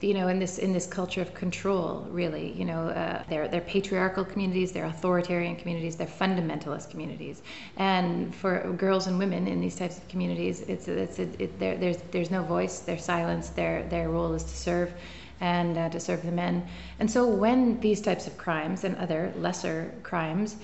you 0.01 0.13
know 0.13 0.27
in 0.27 0.39
this 0.39 0.57
in 0.57 0.73
this 0.73 0.85
culture 0.85 1.21
of 1.21 1.33
control 1.33 2.05
really 2.09 2.51
you 2.51 2.65
know 2.65 2.87
uh, 2.89 3.23
they're 3.29 3.47
they're 3.47 3.61
patriarchal 3.61 4.25
communities 4.25 4.71
they're 4.71 4.85
authoritarian 4.85 5.55
communities 5.55 5.95
they're 5.95 6.07
fundamentalist 6.07 6.89
communities. 6.89 7.41
And 7.77 8.35
for 8.35 8.73
girls 8.73 9.07
and 9.07 9.17
women 9.17 9.47
in 9.47 9.61
these 9.61 9.75
types 9.75 9.97
of 9.97 10.07
communities 10.07 10.61
it's 10.61 10.87
it's 10.87 11.19
it, 11.19 11.59
there's 11.59 11.97
there's 12.11 12.31
no 12.31 12.43
voice 12.43 12.79
they're 12.79 12.97
silenced 12.97 13.55
their 13.55 13.83
their 13.83 14.09
role 14.09 14.33
is 14.33 14.43
to 14.43 14.55
serve 14.55 14.93
and 15.39 15.77
uh, 15.77 15.89
to 15.89 15.99
serve 15.99 16.23
the 16.23 16.31
men. 16.31 16.65
And 16.99 17.09
so 17.09 17.27
when 17.27 17.79
these 17.81 18.01
types 18.01 18.27
of 18.27 18.37
crimes 18.37 18.83
and 18.85 18.95
other 18.95 19.33
lesser 19.37 19.93
crimes 20.01 20.55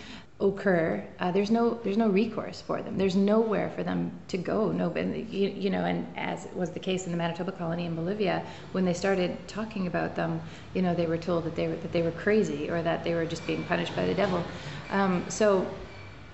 occur, 0.41 1.05
uh, 1.19 1.31
there's 1.31 1.51
no 1.51 1.79
there's 1.83 1.97
no 1.97 2.07
recourse 2.07 2.61
for 2.61 2.81
them. 2.81 2.97
There's 2.97 3.15
nowhere 3.15 3.69
for 3.75 3.83
them 3.83 4.11
to 4.29 4.37
go. 4.37 4.71
No, 4.71 4.95
you, 4.95 5.49
you 5.49 5.69
know, 5.69 5.83
and 5.83 6.07
as 6.15 6.47
was 6.53 6.71
the 6.71 6.79
case 6.79 7.05
in 7.05 7.11
the 7.11 7.17
Manitoba 7.17 7.51
colony 7.51 7.85
in 7.85 7.95
Bolivia, 7.95 8.45
when 8.71 8.85
they 8.85 8.93
started 8.93 9.37
talking 9.47 9.87
about 9.87 10.15
them, 10.15 10.41
you 10.73 10.81
know, 10.81 10.95
they 10.95 11.07
were 11.07 11.17
told 11.17 11.43
that 11.43 11.55
they 11.55 11.67
were 11.67 11.75
that 11.75 11.91
they 11.91 12.01
were 12.01 12.11
crazy 12.11 12.69
or 12.69 12.81
that 12.81 13.03
they 13.03 13.15
were 13.15 13.25
just 13.25 13.45
being 13.45 13.63
punished 13.65 13.95
by 13.95 14.05
the 14.05 14.13
devil. 14.13 14.43
Um, 14.91 15.25
so 15.29 15.67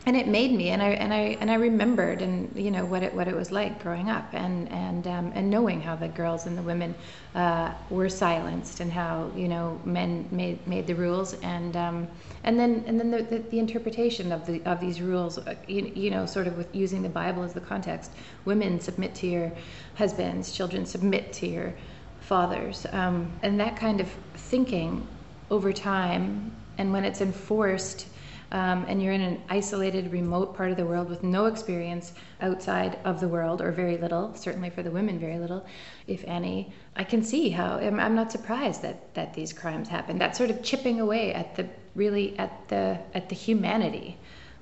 and 0.06 0.16
it 0.16 0.28
made 0.28 0.52
me 0.52 0.70
and 0.70 0.82
I 0.82 0.90
and 0.90 1.14
I 1.14 1.38
and 1.42 1.50
I 1.50 1.56
remembered 1.56 2.22
and 2.22 2.56
you 2.56 2.70
know 2.70 2.86
what 2.86 3.02
it 3.02 3.14
what 3.14 3.28
it 3.28 3.36
was 3.36 3.52
like 3.52 3.82
growing 3.82 4.10
up 4.10 4.28
and 4.34 4.72
and 4.72 5.08
um, 5.08 5.32
and 5.34 5.50
knowing 5.50 5.82
how 5.82 5.96
the 5.96 6.08
girls 6.08 6.46
and 6.46 6.58
the 6.58 6.62
women 6.62 6.94
uh, 7.34 7.74
were 7.90 8.10
silenced 8.10 8.80
and 8.82 8.92
how 8.92 9.32
you 9.36 9.48
know 9.48 9.80
men 9.84 10.28
made 10.32 10.66
made 10.68 10.86
the 10.86 10.94
rules 10.94 11.34
and 11.42 11.76
um, 11.76 12.08
and 12.44 12.60
then 12.60 12.84
and 12.86 13.00
then 13.00 13.10
the, 13.10 13.24
the, 13.24 13.40
the, 13.50 13.60
interpretation 13.60 14.32
of 14.32 14.46
the 14.46 14.62
of 14.66 14.80
these 14.80 15.02
rules 15.02 15.40
uh, 15.40 15.56
you, 15.68 15.92
you 15.96 16.12
know 16.12 16.26
sort 16.26 16.46
of 16.46 16.56
with 16.56 16.74
using 16.76 17.02
the 17.02 17.10
Bible 17.10 17.42
as 17.42 17.54
the 17.54 17.62
context 17.62 18.12
women 18.46 18.80
submit 18.80 19.16
to 19.16 19.28
your 19.28 19.52
husbands 19.96 20.52
children 20.52 20.86
submit 20.86 21.34
to 21.34 21.48
your 21.48 21.74
fathers 22.22 22.86
um, 22.92 23.32
and 23.42 23.60
that 23.60 23.76
kind 23.76 24.00
of 24.00 24.10
thinking 24.36 25.08
over 25.50 25.74
time 25.74 26.52
and 26.78 26.92
when 26.92 27.04
it's 27.06 27.22
enforced 27.22 28.08
um, 28.52 28.86
and 28.88 29.02
you're 29.02 29.14
in 29.14 29.22
an 29.22 29.42
isolated, 29.50 30.12
remote 30.12 30.56
part 30.56 30.72
of 30.72 30.78
the 30.78 30.86
world 30.86 31.10
with 31.10 31.24
no 31.24 31.46
experience 31.46 32.14
outside 32.42 33.00
of 33.04 33.20
the 33.20 33.28
world, 33.28 33.62
or 33.62 33.72
very 33.72 33.98
little, 33.98 34.34
certainly 34.36 34.70
for 34.70 34.84
the 34.84 34.92
women, 34.92 35.20
very 35.20 35.40
little, 35.40 35.66
if 36.08 36.24
any, 36.26 36.74
I 36.96 37.04
can 37.04 37.24
see 37.24 37.50
how 37.50 37.78
I'm, 37.78 38.00
I'm 38.00 38.16
not 38.16 38.32
surprised 38.32 38.82
that, 38.82 39.14
that 39.16 39.34
these 39.34 39.54
crimes 39.54 39.88
happen. 39.88 40.18
That 40.18 40.36
sort 40.36 40.50
of 40.50 40.64
chipping 40.64 41.00
away 41.00 41.34
at 41.34 41.56
the 41.56 41.68
really 41.96 42.38
at 42.38 42.68
the 42.68 43.00
at 43.14 43.30
the 43.30 43.36
humanity 43.36 44.18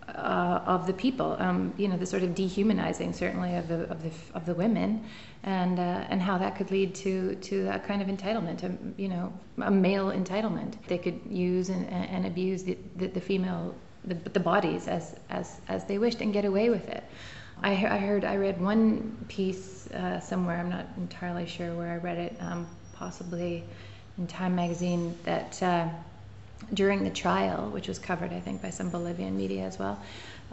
uh, 0.08 0.62
of 0.66 0.88
the 0.88 0.94
people. 0.94 1.36
Um, 1.40 1.74
you 1.78 1.88
know, 1.88 1.98
the 1.98 2.06
sort 2.06 2.24
of 2.24 2.36
dehumanizing, 2.36 3.14
certainly 3.14 3.56
of 3.56 3.68
the 3.68 3.90
of 3.90 4.04
the 4.04 4.12
of 4.34 4.46
the 4.46 4.54
women, 4.54 5.04
and 5.44 5.80
uh, 5.80 6.06
and 6.10 6.22
how 6.22 6.38
that 6.38 6.56
could 6.56 6.72
lead 6.72 6.96
to 6.96 7.36
to 7.36 7.64
that 7.66 7.86
kind 7.88 8.02
of 8.02 8.08
entitlement, 8.08 8.64
a, 8.64 9.02
you 9.02 9.08
know, 9.08 9.34
a 9.62 9.72
male 9.72 10.08
entitlement. 10.12 10.76
They 10.88 10.98
could 10.98 11.20
use 11.30 11.70
and, 11.70 11.88
and 11.90 12.26
abuse 12.26 12.64
the, 12.64 12.78
the, 12.98 13.08
the 13.08 13.22
female 13.22 13.76
the, 14.06 14.16
the 14.16 14.40
bodies 14.40 14.88
as 14.88 15.16
as 15.30 15.60
as 15.68 15.86
they 15.86 15.98
wished 15.98 16.22
and 16.22 16.34
get 16.34 16.46
away 16.46 16.70
with 16.70 16.88
it. 16.90 17.04
I, 17.62 17.72
I 17.72 17.98
heard 17.98 18.26
I 18.26 18.36
read 18.36 18.60
one 18.60 19.18
piece 19.28 19.88
uh, 19.88 20.20
somewhere. 20.20 20.58
I'm 20.58 20.70
not 20.70 20.88
entirely 20.98 21.46
sure 21.46 21.74
where 21.76 21.92
I 21.92 21.98
read 21.98 22.18
it. 22.18 22.38
Um, 22.40 22.68
possibly 22.94 23.64
in 24.18 24.28
Time 24.28 24.56
magazine 24.56 25.18
that 25.24 25.62
uh, 25.62 25.90
during 26.74 27.04
the 27.04 27.10
trial, 27.10 27.70
which 27.70 27.88
was 27.88 28.00
covered, 28.00 28.34
I 28.34 28.40
think, 28.40 28.62
by 28.62 28.70
some 28.70 28.90
Bolivian 28.90 29.36
media 29.38 29.64
as 29.64 29.78
well, 29.80 30.02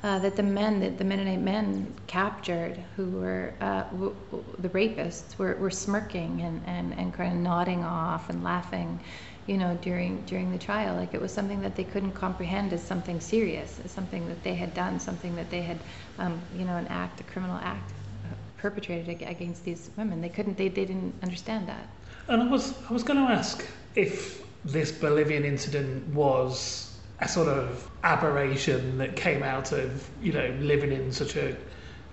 uh, 0.03 0.19
that 0.21 0.37
the 0.37 0.43
men, 0.43 0.81
that 0.81 0.99
the 0.99 1.05
Mennonite 1.05 1.41
men 1.41 1.95
captured, 2.07 2.83
who 2.97 3.11
were 3.11 3.55
uh, 3.61 3.83
w- 3.91 4.17
w- 4.31 4.57
the 4.59 4.69
rapists, 4.71 5.37
were, 5.39 5.57
were 5.57 5.71
smirking 5.71 6.43
and, 6.43 6.63
and, 6.67 6.99
and 6.99 7.13
kind 7.13 7.33
of 7.33 7.39
nodding 7.39 7.85
off 7.85 8.31
and 8.31 8.43
laughing, 8.43 9.01
you 9.47 9.57
know, 9.57 9.79
during 9.83 10.23
during 10.23 10.51
the 10.51 10.59
trial. 10.59 10.95
Like 10.97 11.15
it 11.15 11.21
was 11.21 11.33
something 11.33 11.61
that 11.63 11.77
they 11.77 11.85
couldn't 11.85 12.13
comprehend 12.13 12.73
as 12.73 12.83
something 12.83 13.21
serious, 13.21 13.81
as 13.85 13.91
something 13.91 14.27
that 14.29 14.43
they 14.43 14.55
had 14.55 14.75
done, 14.75 14.99
something 15.01 15.35
that 15.37 15.51
they 15.51 15.63
had, 15.63 15.81
um, 16.19 16.41
you 16.55 16.65
know, 16.65 16.77
an 16.77 16.87
act, 16.89 17.21
a 17.21 17.25
criminal 17.25 17.59
act 17.63 17.93
uh, 18.25 18.35
perpetrated 18.57 19.23
against 19.23 19.65
these 19.65 19.91
women. 19.97 20.21
They 20.21 20.29
couldn't, 20.29 20.57
they, 20.57 20.69
they 20.69 20.85
didn't 20.85 21.15
understand 21.23 21.69
that. 21.69 21.89
And 22.29 22.43
I 22.43 22.47
was 22.47 22.75
I 22.89 22.93
was 22.93 23.03
going 23.03 23.19
to 23.19 23.33
ask 23.33 23.65
if 23.95 24.50
this 24.65 24.93
Bolivian 24.93 25.45
incident 25.45 26.07
was 26.15 26.99
a 27.21 27.29
sort 27.29 27.49
of 27.49 27.91
aberration 28.03 28.99
that 28.99 29.17
came 29.17 29.43
out 29.43 29.73
of 29.73 30.09
you 30.23 30.33
know 30.33 30.57
living 30.61 30.93
in 30.93 31.13
such 31.13 31.37
a 31.37 31.57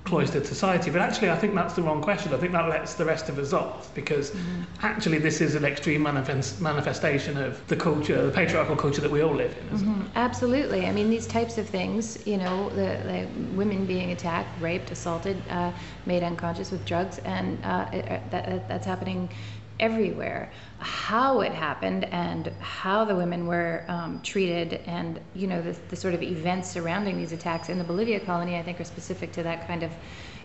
cloistered 0.07 0.45
society. 0.45 0.89
But 0.89 1.01
actually, 1.01 1.29
I 1.29 1.35
think 1.35 1.53
that's 1.53 1.73
the 1.73 1.81
wrong 1.81 2.01
question. 2.01 2.33
I 2.33 2.37
think 2.37 2.53
that 2.53 2.69
lets 2.69 2.93
the 2.95 3.05
rest 3.05 3.27
of 3.29 3.37
us 3.37 3.51
off 3.53 3.93
because 3.93 4.31
mm-hmm. 4.31 4.61
actually, 4.81 5.17
this 5.19 5.41
is 5.41 5.53
an 5.55 5.65
extreme 5.65 6.01
manifest- 6.03 6.61
manifestation 6.61 7.37
of 7.37 7.65
the 7.67 7.75
culture, 7.75 8.25
the 8.25 8.31
patriarchal 8.31 8.75
culture 8.75 9.01
that 9.01 9.11
we 9.11 9.21
all 9.21 9.33
live 9.33 9.55
in. 9.57 9.77
Mm-hmm. 9.77 10.01
Absolutely. 10.15 10.87
I 10.87 10.91
mean, 10.91 11.09
these 11.09 11.27
types 11.27 11.57
of 11.57 11.67
things, 11.67 12.25
you 12.25 12.37
know, 12.37 12.69
the, 12.69 12.89
the 13.11 13.27
women 13.55 13.85
being 13.85 14.11
attacked, 14.11 14.49
raped, 14.61 14.91
assaulted, 14.91 15.41
uh, 15.49 15.71
made 16.05 16.23
unconscious 16.23 16.71
with 16.71 16.85
drugs, 16.85 17.19
and 17.19 17.63
uh, 17.65 17.89
it, 17.91 18.31
that, 18.31 18.67
that's 18.67 18.85
happening 18.85 19.29
everywhere. 19.79 20.51
How 20.79 21.41
it 21.41 21.51
happened 21.51 22.05
and 22.05 22.47
how 22.59 23.05
the 23.05 23.15
women 23.15 23.47
were 23.47 23.83
um, 23.87 24.21
treated, 24.21 24.81
and 24.85 25.19
you 25.33 25.47
know 25.47 25.61
the, 25.61 25.75
the, 25.89 25.95
sort 25.95 26.13
of 26.13 26.21
events 26.21 26.69
surrounding 26.69 27.17
these 27.17 27.31
attacks 27.31 27.69
in 27.69 27.77
the 27.77 27.83
Bolivia 27.83 28.19
colony, 28.19 28.57
I 28.57 28.63
think, 28.63 28.79
are 28.79 28.83
specific 28.83 29.31
to 29.33 29.43
that 29.43 29.67
kind 29.67 29.83
of. 29.83 29.91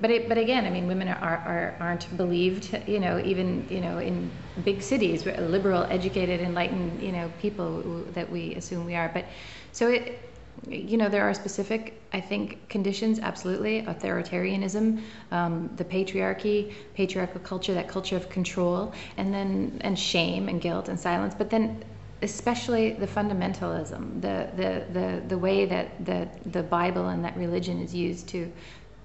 But 0.00 0.10
it, 0.10 0.28
but 0.28 0.38
again, 0.38 0.64
I 0.64 0.70
mean, 0.70 0.86
women 0.86 1.08
are, 1.08 1.16
are 1.20 1.76
aren't 1.80 2.16
believed. 2.16 2.76
You 2.86 3.00
know, 3.00 3.20
even 3.24 3.66
you 3.68 3.80
know 3.80 3.98
in 3.98 4.30
big 4.64 4.82
cities, 4.82 5.26
liberal, 5.26 5.84
educated, 5.84 6.40
enlightened, 6.40 7.02
you 7.02 7.12
know, 7.12 7.30
people 7.40 8.04
that 8.14 8.30
we 8.30 8.54
assume 8.54 8.86
we 8.86 8.94
are. 8.94 9.10
But 9.12 9.26
so 9.72 9.88
it 9.88 10.31
you 10.68 10.96
know, 10.96 11.08
there 11.08 11.28
are 11.28 11.34
specific, 11.34 12.00
I 12.12 12.20
think, 12.20 12.68
conditions, 12.68 13.18
absolutely. 13.18 13.82
Authoritarianism, 13.82 15.02
um, 15.30 15.70
the 15.76 15.84
patriarchy, 15.84 16.72
patriarchal 16.94 17.40
culture, 17.40 17.74
that 17.74 17.88
culture 17.88 18.16
of 18.16 18.28
control, 18.28 18.92
and 19.16 19.34
then, 19.34 19.78
and 19.80 19.98
shame 19.98 20.48
and 20.48 20.60
guilt 20.60 20.88
and 20.88 20.98
silence. 20.98 21.34
But 21.36 21.50
then, 21.50 21.84
especially 22.22 22.92
the 22.92 23.06
fundamentalism, 23.06 24.20
the, 24.20 24.48
the, 24.56 24.84
the, 24.92 25.22
the 25.26 25.38
way 25.38 25.64
that 25.66 26.04
the, 26.04 26.28
the 26.46 26.62
Bible 26.62 27.08
and 27.08 27.24
that 27.24 27.36
religion 27.36 27.80
is 27.80 27.92
used 27.92 28.28
to, 28.28 28.50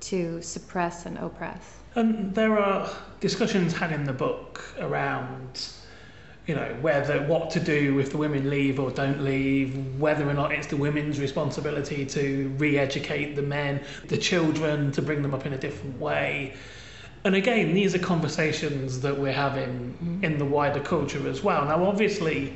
to 0.02 0.42
suppress 0.42 1.08
and 1.08 1.18
oppress. 1.18 1.78
And 1.96 2.36
there 2.36 2.60
are 2.60 2.88
discussions 3.20 3.74
had 3.74 3.92
in 3.92 4.04
the 4.04 4.14
book 4.14 4.64
around 4.80 5.68
you 6.48 6.56
know 6.56 6.76
whether 6.80 7.22
what 7.24 7.50
to 7.52 7.60
do 7.60 8.00
if 8.00 8.12
the 8.12 8.18
women 8.18 8.50
leave 8.50 8.80
or 8.80 8.90
don't 8.90 9.22
leave 9.22 10.00
whether 10.00 10.28
or 10.28 10.34
not 10.34 10.52
it's 10.54 10.68
the 10.68 10.78
women's 10.78 11.20
responsibility 11.20 12.06
to 12.06 12.48
re-educate 12.58 13.36
the 13.36 13.42
men 13.42 13.84
the 14.08 14.18
children 14.18 14.92
to 14.94 15.02
bring 15.02 15.22
them 15.22 15.34
up 15.34 15.46
in 15.46 15.54
a 15.54 15.58
different 15.58 16.00
way. 16.00 16.54
And 17.26 17.36
again 17.36 17.74
these 17.74 17.94
are 17.94 18.00
conversations 18.00 19.02
that 19.02 19.18
we're 19.18 19.34
having 19.34 20.20
in 20.24 20.38
the 20.38 20.46
wider 20.46 20.80
culture 20.80 21.28
as 21.28 21.44
well. 21.44 21.66
Now 21.66 21.84
obviously 21.84 22.54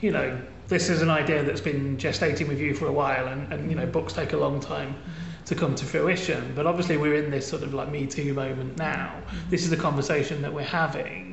you 0.00 0.10
know 0.10 0.40
this 0.66 0.90
is 0.90 1.00
an 1.00 1.08
idea 1.08 1.42
that's 1.44 1.60
been 1.60 1.96
gestating 1.96 2.48
with 2.48 2.60
you 2.60 2.74
for 2.74 2.86
a 2.86 2.92
while 2.92 3.28
and, 3.28 3.50
and 3.52 3.70
you 3.70 3.76
know 3.76 3.86
books 3.86 4.12
take 4.12 4.32
a 4.32 4.36
long 4.36 4.58
time 4.58 4.96
to 5.46 5.54
come 5.54 5.76
to 5.76 5.84
fruition. 5.84 6.52
But 6.56 6.66
obviously 6.66 6.96
we're 6.96 7.14
in 7.14 7.30
this 7.30 7.46
sort 7.46 7.62
of 7.62 7.72
like 7.72 7.88
me 7.88 8.06
too 8.06 8.34
moment 8.34 8.76
now. 8.78 9.14
Mm. 9.30 9.50
this 9.50 9.62
is 9.62 9.70
the 9.70 9.76
conversation 9.76 10.42
that 10.42 10.52
we're 10.52 10.64
having 10.64 11.27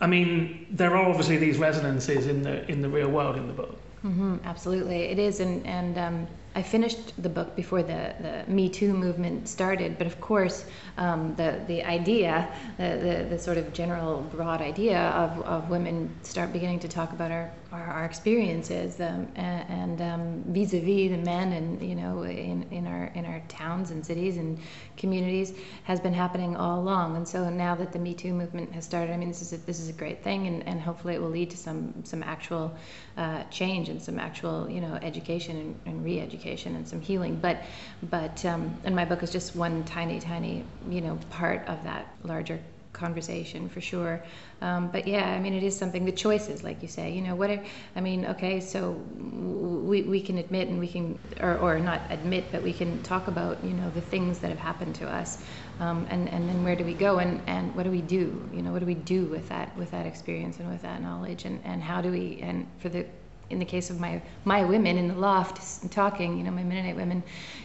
I 0.00 0.06
mean, 0.06 0.66
there 0.70 0.96
are 0.96 1.08
obviously 1.08 1.36
these 1.38 1.58
resonances 1.58 2.26
in 2.26 2.42
the 2.42 2.70
in 2.70 2.82
the 2.82 2.88
real 2.88 3.08
world 3.08 3.36
in 3.36 3.46
the 3.46 3.52
book. 3.52 3.78
Mm-hmm, 4.04 4.36
absolutely, 4.44 5.02
it 5.04 5.18
is, 5.18 5.40
and 5.40 5.66
and 5.66 5.98
um, 5.98 6.26
I 6.54 6.62
finished 6.62 7.20
the 7.22 7.28
book 7.28 7.56
before 7.56 7.82
the, 7.82 8.14
the 8.20 8.44
Me 8.50 8.68
Too 8.68 8.92
movement 8.92 9.48
started, 9.48 9.98
but 9.98 10.06
of 10.06 10.20
course, 10.20 10.64
um, 10.96 11.34
the 11.36 11.60
the 11.66 11.82
idea, 11.82 12.48
the, 12.76 12.88
the, 13.02 13.26
the 13.30 13.38
sort 13.38 13.58
of 13.58 13.72
general 13.72 14.22
broad 14.22 14.60
idea 14.60 14.98
of, 14.98 15.42
of 15.44 15.70
women 15.70 16.14
start 16.22 16.52
beginning 16.52 16.80
to 16.80 16.88
talk 16.88 17.12
about 17.12 17.30
our 17.30 17.50
our, 17.82 18.04
experiences 18.04 19.00
um, 19.00 19.28
and, 19.34 19.98
and 20.00 20.02
um, 20.02 20.44
vis-a-vis 20.46 21.10
the 21.10 21.18
men 21.18 21.52
and 21.52 21.82
you 21.82 21.94
know 21.94 22.22
in, 22.22 22.62
in 22.70 22.86
our 22.86 23.06
in 23.14 23.24
our 23.24 23.42
towns 23.48 23.90
and 23.90 24.04
cities 24.04 24.36
and 24.36 24.58
communities 24.96 25.52
has 25.84 26.00
been 26.00 26.14
happening 26.14 26.56
all 26.56 26.80
along. 26.80 27.16
And 27.16 27.26
so 27.26 27.50
now 27.50 27.74
that 27.74 27.92
the 27.92 27.98
Me 27.98 28.14
Too 28.14 28.32
movement 28.32 28.72
has 28.72 28.84
started, 28.84 29.12
I 29.12 29.16
mean, 29.16 29.28
this 29.28 29.42
is 29.42 29.52
a, 29.52 29.58
this 29.58 29.80
is 29.80 29.88
a 29.88 29.92
great 29.92 30.22
thing, 30.22 30.46
and, 30.46 30.66
and 30.66 30.80
hopefully 30.80 31.14
it 31.14 31.20
will 31.20 31.30
lead 31.30 31.50
to 31.50 31.56
some 31.56 31.92
some 32.04 32.22
actual 32.22 32.74
uh, 33.16 33.42
change 33.50 33.88
and 33.88 34.00
some 34.00 34.18
actual 34.18 34.68
you 34.70 34.80
know 34.80 34.94
education 35.02 35.56
and, 35.56 35.80
and 35.86 36.04
re-education 36.04 36.76
and 36.76 36.86
some 36.86 37.00
healing. 37.00 37.36
But, 37.36 37.62
but, 38.10 38.44
um, 38.44 38.76
and 38.84 38.94
my 38.94 39.04
book 39.04 39.22
is 39.22 39.30
just 39.30 39.56
one 39.56 39.84
tiny, 39.84 40.20
tiny, 40.20 40.64
you 40.88 41.00
know, 41.00 41.18
part 41.30 41.66
of 41.68 41.82
that 41.84 42.14
larger 42.22 42.60
conversation 42.96 43.68
for 43.68 43.80
sure. 43.80 44.22
Um, 44.62 44.88
but 44.88 45.06
yeah, 45.06 45.30
I 45.30 45.38
mean, 45.38 45.54
it 45.54 45.62
is 45.62 45.76
something. 45.76 46.04
The 46.04 46.12
choices, 46.12 46.64
like 46.64 46.82
you 46.82 46.88
say, 46.88 47.12
you 47.12 47.20
know, 47.20 47.36
what? 47.36 47.50
I 47.50 48.00
mean, 48.00 48.26
okay, 48.26 48.60
so 48.60 48.92
we 48.92 50.02
we 50.02 50.20
can 50.20 50.38
admit 50.38 50.68
and 50.68 50.78
we 50.78 50.88
can, 50.88 51.18
or 51.40 51.58
or 51.58 51.78
not 51.78 52.02
admit, 52.10 52.50
but 52.50 52.62
we 52.62 52.72
can 52.72 53.02
talk 53.02 53.28
about, 53.28 53.62
you 53.64 53.74
know, 53.74 53.90
the 53.90 54.00
things 54.00 54.38
that 54.40 54.50
have 54.50 54.58
happened 54.58 54.94
to 54.96 55.06
us, 55.06 55.44
um, 55.78 56.06
and 56.10 56.28
and 56.28 56.48
then 56.48 56.64
where 56.64 56.76
do 56.76 56.84
we 56.84 56.94
go 56.94 57.18
and 57.18 57.42
and 57.46 57.74
what 57.74 57.84
do 57.84 57.90
we 57.90 58.02
do? 58.02 58.48
You 58.52 58.62
know, 58.62 58.72
what 58.72 58.80
do 58.80 58.86
we 58.86 58.94
do 58.94 59.26
with 59.26 59.48
that 59.48 59.76
with 59.76 59.90
that 59.90 60.06
experience 60.06 60.58
and 60.58 60.68
with 60.70 60.82
that 60.82 61.02
knowledge, 61.02 61.44
and 61.44 61.60
and 61.64 61.82
how 61.82 62.00
do 62.00 62.10
we 62.10 62.40
and 62.42 62.66
for 62.78 62.88
the 62.88 63.06
in 63.50 63.58
the 63.58 63.64
case 63.64 63.90
of 63.90 64.00
my 64.00 64.22
my 64.44 64.64
women 64.64 64.96
in 64.98 65.08
the 65.08 65.14
loft 65.14 65.90
talking, 65.92 66.36
you 66.38 66.44
know, 66.44 66.50
my 66.50 66.64
Mennonite 66.64 66.96
women, 66.96 67.22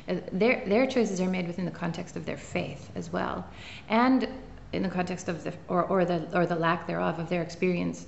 uh, 0.08 0.16
their 0.32 0.64
their 0.68 0.86
choices 0.88 1.20
are 1.22 1.30
made 1.30 1.48
within 1.48 1.66
the 1.66 1.72
context 1.72 2.16
of 2.16 2.26
their 2.26 2.38
faith 2.38 2.92
as 2.96 3.12
well, 3.12 3.46
and 3.90 4.28
in 4.74 4.84
the 4.84 4.90
context 4.90 5.28
of 5.28 5.44
the 5.44 5.54
or, 5.68 5.84
or 5.84 6.06
the 6.06 6.28
or 6.38 6.46
the 6.46 6.56
lack 6.56 6.88
thereof 6.88 7.20
of 7.20 7.30
their 7.30 7.42
experience 7.42 8.06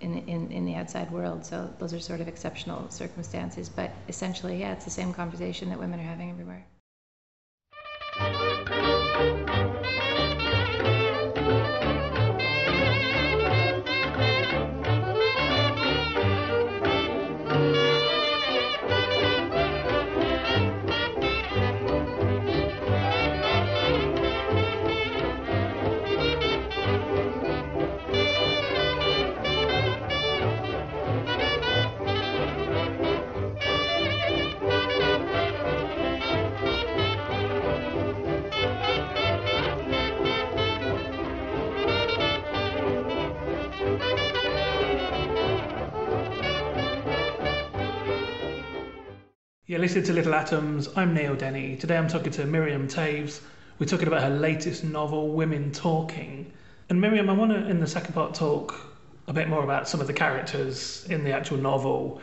in, 0.00 0.18
in, 0.28 0.50
in 0.50 0.64
the 0.64 0.74
outside 0.74 1.10
world. 1.10 1.44
So 1.46 1.72
those 1.78 1.94
are 1.94 2.00
sort 2.00 2.20
of 2.20 2.28
exceptional 2.28 2.90
circumstances. 2.90 3.68
But 3.68 3.90
essentially, 4.08 4.60
yeah, 4.60 4.72
it's 4.72 4.84
the 4.84 4.90
same 4.90 5.12
conversation 5.12 5.68
that 5.70 5.78
women 5.78 6.00
are 6.00 6.04
having 6.04 6.30
everywhere. 6.30 6.64
Listening 49.82 50.04
to 50.04 50.12
Little 50.12 50.34
Atoms. 50.34 50.88
I'm 50.94 51.12
Neil 51.12 51.34
Denny. 51.34 51.74
Today 51.74 51.96
I'm 51.96 52.06
talking 52.06 52.30
to 52.34 52.46
Miriam 52.46 52.86
Toews. 52.86 53.40
We're 53.80 53.88
talking 53.88 54.06
about 54.06 54.22
her 54.22 54.30
latest 54.30 54.84
novel, 54.84 55.30
Women 55.30 55.72
Talking. 55.72 56.52
And 56.88 57.00
Miriam, 57.00 57.28
I 57.28 57.32
want 57.32 57.50
to, 57.50 57.68
in 57.68 57.80
the 57.80 57.86
second 57.88 58.14
part, 58.14 58.32
talk 58.32 58.76
a 59.26 59.32
bit 59.32 59.48
more 59.48 59.64
about 59.64 59.88
some 59.88 60.00
of 60.00 60.06
the 60.06 60.12
characters 60.12 61.04
in 61.10 61.24
the 61.24 61.32
actual 61.32 61.56
novel. 61.56 62.20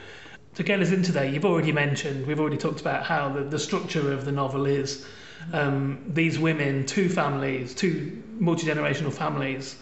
To 0.55 0.63
get 0.63 0.79
us 0.79 0.91
into 0.91 1.11
there, 1.11 1.25
you've 1.25 1.43
already 1.43 1.73
mentioned, 1.73 2.25
we've 2.25 2.39
already 2.39 2.55
talked 2.55 2.79
about 2.79 3.03
how 3.03 3.27
the, 3.27 3.43
the 3.43 3.59
structure 3.59 4.13
of 4.13 4.23
the 4.23 4.31
novel 4.31 4.65
is 4.65 5.05
um, 5.51 6.01
these 6.07 6.39
women, 6.39 6.85
two 6.85 7.09
families, 7.09 7.75
two 7.75 8.23
multi 8.39 8.67
generational 8.67 9.11
families, 9.11 9.75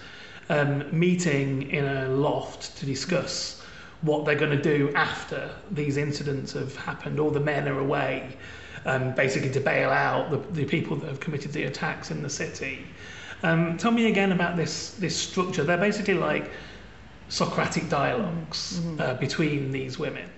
um, 0.49 0.83
meeting 0.97 1.69
in 1.69 1.85
a 1.85 2.07
loft 2.07 2.75
to 2.79 2.87
discuss 2.87 3.63
what 4.01 4.25
they're 4.25 4.35
going 4.35 4.55
to 4.55 4.61
do 4.61 4.91
after 4.93 5.49
these 5.71 5.97
incidents 5.97 6.53
have 6.53 6.75
happened. 6.75 7.19
All 7.19 7.31
the 7.31 7.39
men 7.39 7.67
are 7.67 7.79
away, 7.79 8.37
um, 8.85 9.13
basically 9.15 9.49
to 9.51 9.59
bail 9.59 9.89
out 9.89 10.29
the, 10.29 10.37
the 10.53 10.65
people 10.65 10.95
that 10.97 11.07
have 11.07 11.19
committed 11.19 11.51
the 11.51 11.63
attacks 11.63 12.11
in 12.11 12.21
the 12.21 12.29
city. 12.29 12.85
Um, 13.43 13.77
tell 13.77 13.91
me 13.91 14.07
again 14.07 14.31
about 14.31 14.57
this 14.57 14.91
this 14.91 15.15
structure. 15.15 15.63
They're 15.63 15.77
basically 15.77 16.15
like 16.15 16.49
Socratic 17.29 17.89
dialogs 17.89 18.79
mm-hmm. 18.79 19.01
uh, 19.01 19.13
between 19.15 19.71
these 19.71 19.99
women. 19.99 20.29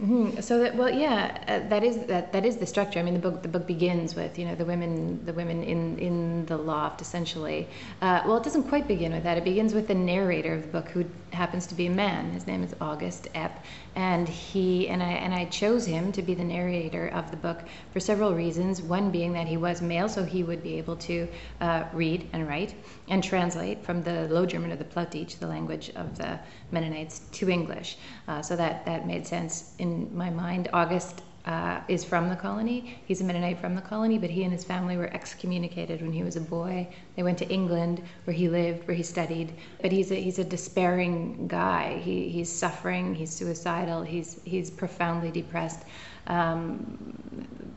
Mm-hmm. 0.00 0.40
So 0.40 0.58
that 0.58 0.74
well, 0.76 0.90
yeah, 0.90 1.42
uh, 1.48 1.68
that 1.68 1.84
is 1.84 2.06
that 2.06 2.32
that 2.32 2.44
is 2.44 2.56
the 2.56 2.66
structure. 2.66 2.98
I 2.98 3.02
mean, 3.02 3.14
the 3.14 3.20
book 3.20 3.42
the 3.42 3.48
book 3.48 3.66
begins 3.66 4.14
with 4.14 4.38
you 4.38 4.44
know 4.44 4.54
the 4.54 4.64
women 4.64 5.24
the 5.24 5.32
women 5.32 5.62
in 5.62 5.98
in 5.98 6.46
the 6.46 6.56
loft 6.56 7.00
essentially. 7.00 7.68
Uh, 8.00 8.22
well, 8.26 8.36
it 8.36 8.42
doesn't 8.42 8.64
quite 8.64 8.88
begin 8.88 9.12
with 9.12 9.22
that. 9.22 9.38
It 9.38 9.44
begins 9.44 9.74
with 9.74 9.88
the 9.88 9.94
narrator 9.94 10.54
of 10.54 10.62
the 10.62 10.68
book, 10.68 10.88
who 10.88 11.04
happens 11.34 11.66
to 11.66 11.74
be 11.74 11.86
a 11.86 11.90
man. 11.90 12.30
His 12.30 12.46
name 12.46 12.62
is 12.62 12.74
August 12.80 13.28
Epp, 13.34 13.52
and 13.94 14.28
he 14.28 14.88
and 14.88 15.02
I 15.02 15.12
and 15.12 15.34
I 15.34 15.46
chose 15.46 15.86
him 15.86 16.12
to 16.12 16.22
be 16.22 16.34
the 16.34 16.44
narrator 16.44 17.08
of 17.08 17.30
the 17.30 17.36
book 17.36 17.60
for 17.92 18.00
several 18.00 18.34
reasons. 18.34 18.82
One 18.82 19.10
being 19.10 19.32
that 19.32 19.46
he 19.46 19.56
was 19.56 19.82
male, 19.82 20.08
so 20.08 20.24
he 20.24 20.42
would 20.42 20.62
be 20.62 20.78
able 20.78 20.96
to 20.96 21.28
uh, 21.60 21.84
read 21.92 22.28
and 22.32 22.46
write 22.48 22.74
and 23.08 23.22
translate 23.22 23.84
from 23.84 24.02
the 24.02 24.28
Low 24.28 24.46
German 24.46 24.72
or 24.72 24.76
the 24.76 24.84
Plattdeutsch, 24.84 25.38
the 25.38 25.46
language 25.46 25.90
of 25.96 26.16
the 26.18 26.38
Mennonites, 26.70 27.20
to 27.32 27.50
English. 27.50 27.98
Uh, 28.28 28.42
so 28.42 28.56
that 28.56 28.84
that 28.86 29.06
made 29.06 29.26
sense 29.26 29.74
in 29.78 30.16
my 30.16 30.30
mind. 30.30 30.68
August 30.72 31.22
uh, 31.44 31.80
is 31.88 32.04
from 32.04 32.28
the 32.28 32.36
colony. 32.36 32.98
He's 33.06 33.20
a 33.20 33.24
Mennonite 33.24 33.58
from 33.58 33.74
the 33.74 33.80
colony, 33.80 34.16
but 34.18 34.30
he 34.30 34.44
and 34.44 34.52
his 34.52 34.64
family 34.64 34.96
were 34.96 35.12
excommunicated 35.12 36.00
when 36.00 36.12
he 36.12 36.22
was 36.22 36.36
a 36.36 36.40
boy. 36.40 36.88
They 37.16 37.22
went 37.22 37.38
to 37.38 37.48
England, 37.48 38.02
where 38.24 38.34
he 38.34 38.48
lived, 38.48 38.86
where 38.86 38.96
he 38.96 39.02
studied. 39.02 39.52
But 39.80 39.90
he's 39.90 40.12
a, 40.12 40.14
he's 40.14 40.38
a 40.38 40.44
despairing 40.44 41.48
guy. 41.48 41.98
He, 41.98 42.28
he's 42.28 42.50
suffering. 42.50 43.14
He's 43.14 43.30
suicidal. 43.30 44.02
He's 44.02 44.40
he's 44.44 44.70
profoundly 44.70 45.30
depressed. 45.30 45.82
Um, 46.28 47.18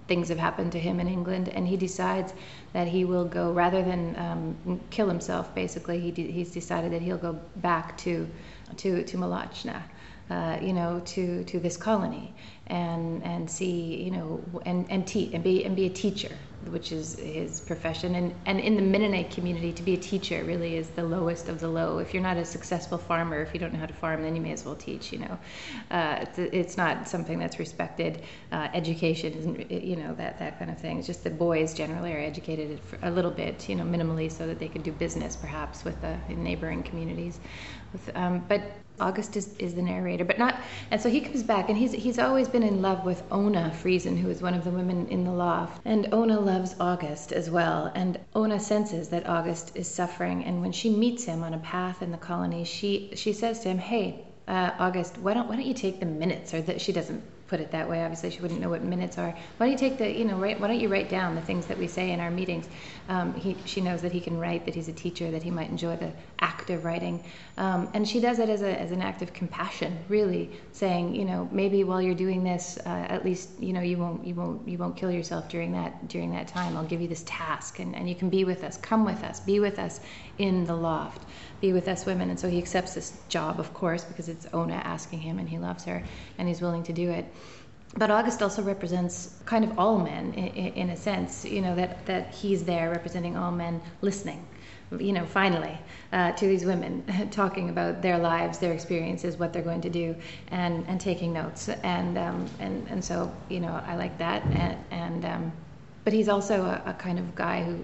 things 0.08 0.30
have 0.30 0.38
happened 0.38 0.72
to 0.74 0.80
him 0.80 1.00
in 1.00 1.08
England, 1.08 1.50
and 1.50 1.68
he 1.68 1.76
decides 1.76 2.34
that 2.74 2.88
he 2.88 3.04
will 3.04 3.26
go 3.26 3.52
rather 3.52 3.82
than 3.82 4.16
um, 4.18 4.80
kill 4.92 5.08
himself. 5.08 5.56
Basically, 5.56 6.00
he 6.00 6.12
de- 6.12 6.32
he's 6.32 6.52
decided 6.52 6.92
that 6.92 7.02
he'll 7.02 7.18
go 7.18 7.40
back 7.56 7.98
to 8.00 8.30
to 8.78 9.04
to 9.04 9.18
Molotschna 9.18 9.82
uh, 10.30 10.58
you 10.62 10.74
know, 10.74 11.02
to, 11.06 11.44
to 11.46 11.60
this 11.60 11.78
colony 11.78 12.34
and 12.68 13.24
and 13.24 13.50
see, 13.50 14.04
you 14.04 14.12
know, 14.12 14.44
and 14.66 14.90
and 14.90 15.06
teach 15.06 15.34
and 15.34 15.44
be 15.44 15.64
and 15.64 15.76
be 15.76 15.86
a 15.86 15.90
teacher, 15.90 16.36
which 16.70 16.92
is 16.92 17.20
his 17.20 17.62
profession. 17.62 18.16
And 18.16 18.34
and 18.48 18.60
in 18.60 18.76
the 18.76 18.82
Mennonite 18.82 19.30
community, 19.30 19.72
to 19.74 19.84
be 19.84 19.94
a 19.94 19.98
teacher 19.98 20.44
really 20.44 20.78
is 20.78 20.90
the 20.90 21.04
lowest 21.04 21.48
of 21.48 21.60
the 21.60 21.68
low. 21.68 22.00
If 22.00 22.14
you're 22.14 22.24
not 22.24 22.38
a 22.38 22.46
successful 22.46 22.98
farmer, 22.98 23.40
if 23.42 23.54
you 23.54 23.60
don't 23.60 23.72
know 23.72 23.80
how 23.80 23.86
to 23.86 23.94
farm, 23.94 24.24
then 24.24 24.36
you 24.36 24.42
may 24.42 24.52
as 24.52 24.66
well 24.66 24.76
teach. 24.76 25.14
You 25.14 25.20
know, 25.20 25.40
uh, 25.92 26.18
it's, 26.22 26.40
it's 26.40 26.78
not 26.78 27.08
something 27.08 27.38
that's 27.38 27.60
respected. 27.60 28.24
Uh, 28.52 28.68
education 28.74 29.34
isn't, 29.34 29.72
you 29.72 29.96
know, 29.96 30.16
that 30.16 30.40
that 30.40 30.58
kind 30.58 30.72
of 30.72 30.80
thing. 30.80 30.98
It's 30.98 31.08
just 31.08 31.24
that 31.26 31.38
boys 31.38 31.76
generally 31.76 32.14
are 32.14 32.20
educated 32.20 32.80
a 33.04 33.12
little 33.12 33.32
bit, 33.32 33.70
you 33.70 33.76
know, 33.76 33.84
minimally, 33.84 34.32
so 34.32 34.48
that 34.48 34.58
they 34.58 34.70
can 34.70 34.82
do 34.82 34.92
business 34.92 35.36
perhaps 35.36 35.84
with 35.84 36.02
the 36.02 36.18
neighboring 36.34 36.82
communities. 36.82 37.40
With, 37.94 38.10
um, 38.16 38.44
but 38.48 38.62
August 39.00 39.36
is, 39.36 39.56
is 39.60 39.76
the 39.76 39.82
narrator, 39.82 40.24
but 40.24 40.38
not. 40.38 40.56
And 40.92 41.02
so 41.02 41.10
he 41.10 41.20
comes 41.22 41.44
back, 41.44 41.70
and 41.70 41.78
he's 41.78 41.92
he's 41.92 42.18
always 42.20 42.48
been 42.48 42.64
in 42.64 42.82
love 42.82 43.04
with 43.06 43.24
Ona 43.32 43.72
Friesen, 43.82 44.18
who 44.18 44.30
is 44.30 44.42
one 44.42 44.54
of 44.54 44.64
the 44.64 44.70
women 44.70 45.08
in 45.10 45.24
the 45.24 45.32
loft. 45.34 45.82
And 45.86 46.08
Ona 46.14 46.40
loves 46.40 46.76
August 46.80 47.32
as 47.34 47.50
well. 47.50 47.92
And 47.94 48.20
Ona 48.36 48.60
senses 48.60 49.10
that 49.10 49.28
August 49.28 49.72
is 49.76 49.88
suffering, 49.88 50.44
and 50.46 50.62
when 50.62 50.72
she 50.72 50.90
meets 50.90 51.26
him 51.26 51.44
on 51.44 51.54
a 51.54 51.60
path 51.60 52.02
in 52.02 52.12
the 52.12 52.18
colony, 52.18 52.64
she 52.64 53.12
she 53.16 53.34
says 53.34 53.60
to 53.62 53.70
him, 53.70 53.80
"Hey, 53.80 54.24
uh, 54.48 54.72
August, 54.80 55.18
why 55.18 55.34
don't 55.34 55.48
why 55.50 55.56
don't 55.56 55.66
you 55.66 55.74
take 55.74 56.00
the 56.00 56.06
minutes?" 56.06 56.54
Or 56.54 56.62
that 56.62 56.80
she 56.82 56.92
doesn't 56.94 57.22
put 57.48 57.60
it 57.60 57.72
that 57.72 57.88
way. 57.90 58.04
Obviously, 58.04 58.32
she 58.32 58.42
wouldn't 58.42 58.60
know 58.60 58.70
what 58.70 58.84
minutes 58.84 59.18
are. 59.18 59.32
Why 59.58 59.68
don't 59.68 59.72
you 59.72 59.78
take 59.78 59.98
the, 59.98 60.12
you 60.12 60.26
know, 60.26 60.38
write, 60.38 60.60
why 60.60 60.68
don't 60.68 60.80
you 60.80 60.90
write 60.90 61.10
down 61.10 61.36
the 61.36 61.42
things 61.42 61.66
that 61.68 61.78
we 61.78 61.88
say 61.88 62.12
in 62.12 62.20
our 62.20 62.32
meetings? 62.32 62.68
Um, 63.08 63.34
he, 63.36 63.56
she 63.66 63.82
knows 63.82 64.02
that 64.02 64.12
he 64.12 64.20
can 64.20 64.40
write, 64.40 64.66
that 64.66 64.74
he's 64.74 64.88
a 64.88 64.94
teacher, 64.94 65.30
that 65.32 65.44
he 65.44 65.52
might 65.52 65.70
enjoy 65.70 65.96
the 65.96 66.12
act 66.40 66.70
of 66.72 66.84
writing. 66.86 67.24
Um, 67.58 67.90
and 67.94 68.08
she 68.08 68.20
does 68.20 68.40
it 68.40 68.50
as, 68.50 68.62
a, 68.62 68.80
as 68.80 68.92
an 68.92 69.02
act 69.02 69.22
of 69.22 69.32
compassion, 69.34 69.98
really, 70.10 70.50
saying, 70.72 71.14
you 71.14 71.26
know, 71.26 71.48
maybe 71.52 71.84
while 71.84 72.02
you're 72.02 72.16
doing 72.16 72.44
this, 72.44 72.80
uh, 72.86 72.90
at 72.90 73.24
least, 73.24 73.50
you 73.60 73.74
know, 73.74 73.82
you 73.82 73.98
won't, 73.98 74.26
you 74.26 74.34
won't, 74.34 74.68
you 74.68 74.78
won't 74.78 74.98
kill 74.98 75.12
yourself 75.12 75.48
during 75.48 75.72
that, 75.74 76.08
during 76.08 76.32
that 76.32 76.48
time. 76.48 76.76
I'll 76.76 76.86
give 76.86 77.02
you 77.02 77.08
this 77.08 77.24
task 77.26 77.80
and, 77.80 77.96
and 77.96 78.10
you 78.10 78.16
can 78.16 78.30
be 78.30 78.44
with 78.44 78.64
us, 78.64 78.78
come 78.78 79.06
with 79.06 79.24
us, 79.24 79.40
be 79.40 79.60
with 79.60 79.78
us 79.78 80.00
in 80.38 80.66
the 80.66 80.76
loft, 80.76 81.26
be 81.62 81.74
with 81.74 81.88
us 81.88 82.06
women. 82.06 82.30
And 82.30 82.40
so 82.40 82.50
he 82.50 82.58
accepts 82.58 82.94
this 82.94 83.14
job, 83.30 83.60
of 83.60 83.74
course, 83.74 84.04
because 84.04 84.30
it's 84.30 84.48
Ona 84.54 84.76
asking 84.76 85.20
him 85.20 85.40
and 85.40 85.48
he 85.48 85.58
loves 85.58 85.84
her 85.86 86.04
and 86.38 86.48
he's 86.48 86.62
willing 86.62 86.84
to 86.84 86.94
do 86.94 87.10
it 87.10 87.26
but 87.98 88.12
August 88.12 88.42
also 88.42 88.62
represents 88.62 89.36
kind 89.46 89.64
of 89.64 89.80
all 89.80 89.98
men 89.98 90.34
in, 90.34 90.74
in, 90.74 90.90
a 90.90 90.98
sense, 90.98 91.46
you 91.46 91.62
know, 91.62 91.76
that, 91.76 92.06
that 92.06 92.34
he's 92.34 92.64
there 92.64 92.90
representing 92.90 93.38
all 93.38 93.52
men 93.52 93.82
listening, 94.02 94.46
you 95.00 95.14
know, 95.14 95.26
finally, 95.26 95.78
uh, 96.12 96.34
to 96.34 96.46
these 96.46 96.66
women 96.66 97.04
talking 97.32 97.70
about 97.70 98.02
their 98.02 98.18
lives, 98.18 98.60
their 98.60 98.74
experiences, 98.74 99.38
what 99.38 99.54
they're 99.54 99.62
going 99.62 99.82
to 99.82 99.90
do, 99.90 100.14
and, 100.50 100.86
and 100.88 101.00
taking 101.00 101.32
notes. 101.32 101.70
And, 101.70 102.18
um, 102.18 102.46
and, 102.60 102.86
and 102.90 103.04
so, 103.04 103.32
you 103.48 103.62
know, 103.62 103.82
I 103.88 103.96
like 103.96 104.18
that. 104.18 104.44
And, 104.44 104.78
and 104.92 105.26
um, 105.26 105.52
but 106.04 106.12
he's 106.12 106.28
also 106.28 106.64
a, 106.64 106.90
a, 106.90 106.94
kind 106.94 107.18
of 107.18 107.34
guy 107.34 107.64
who 107.64 107.80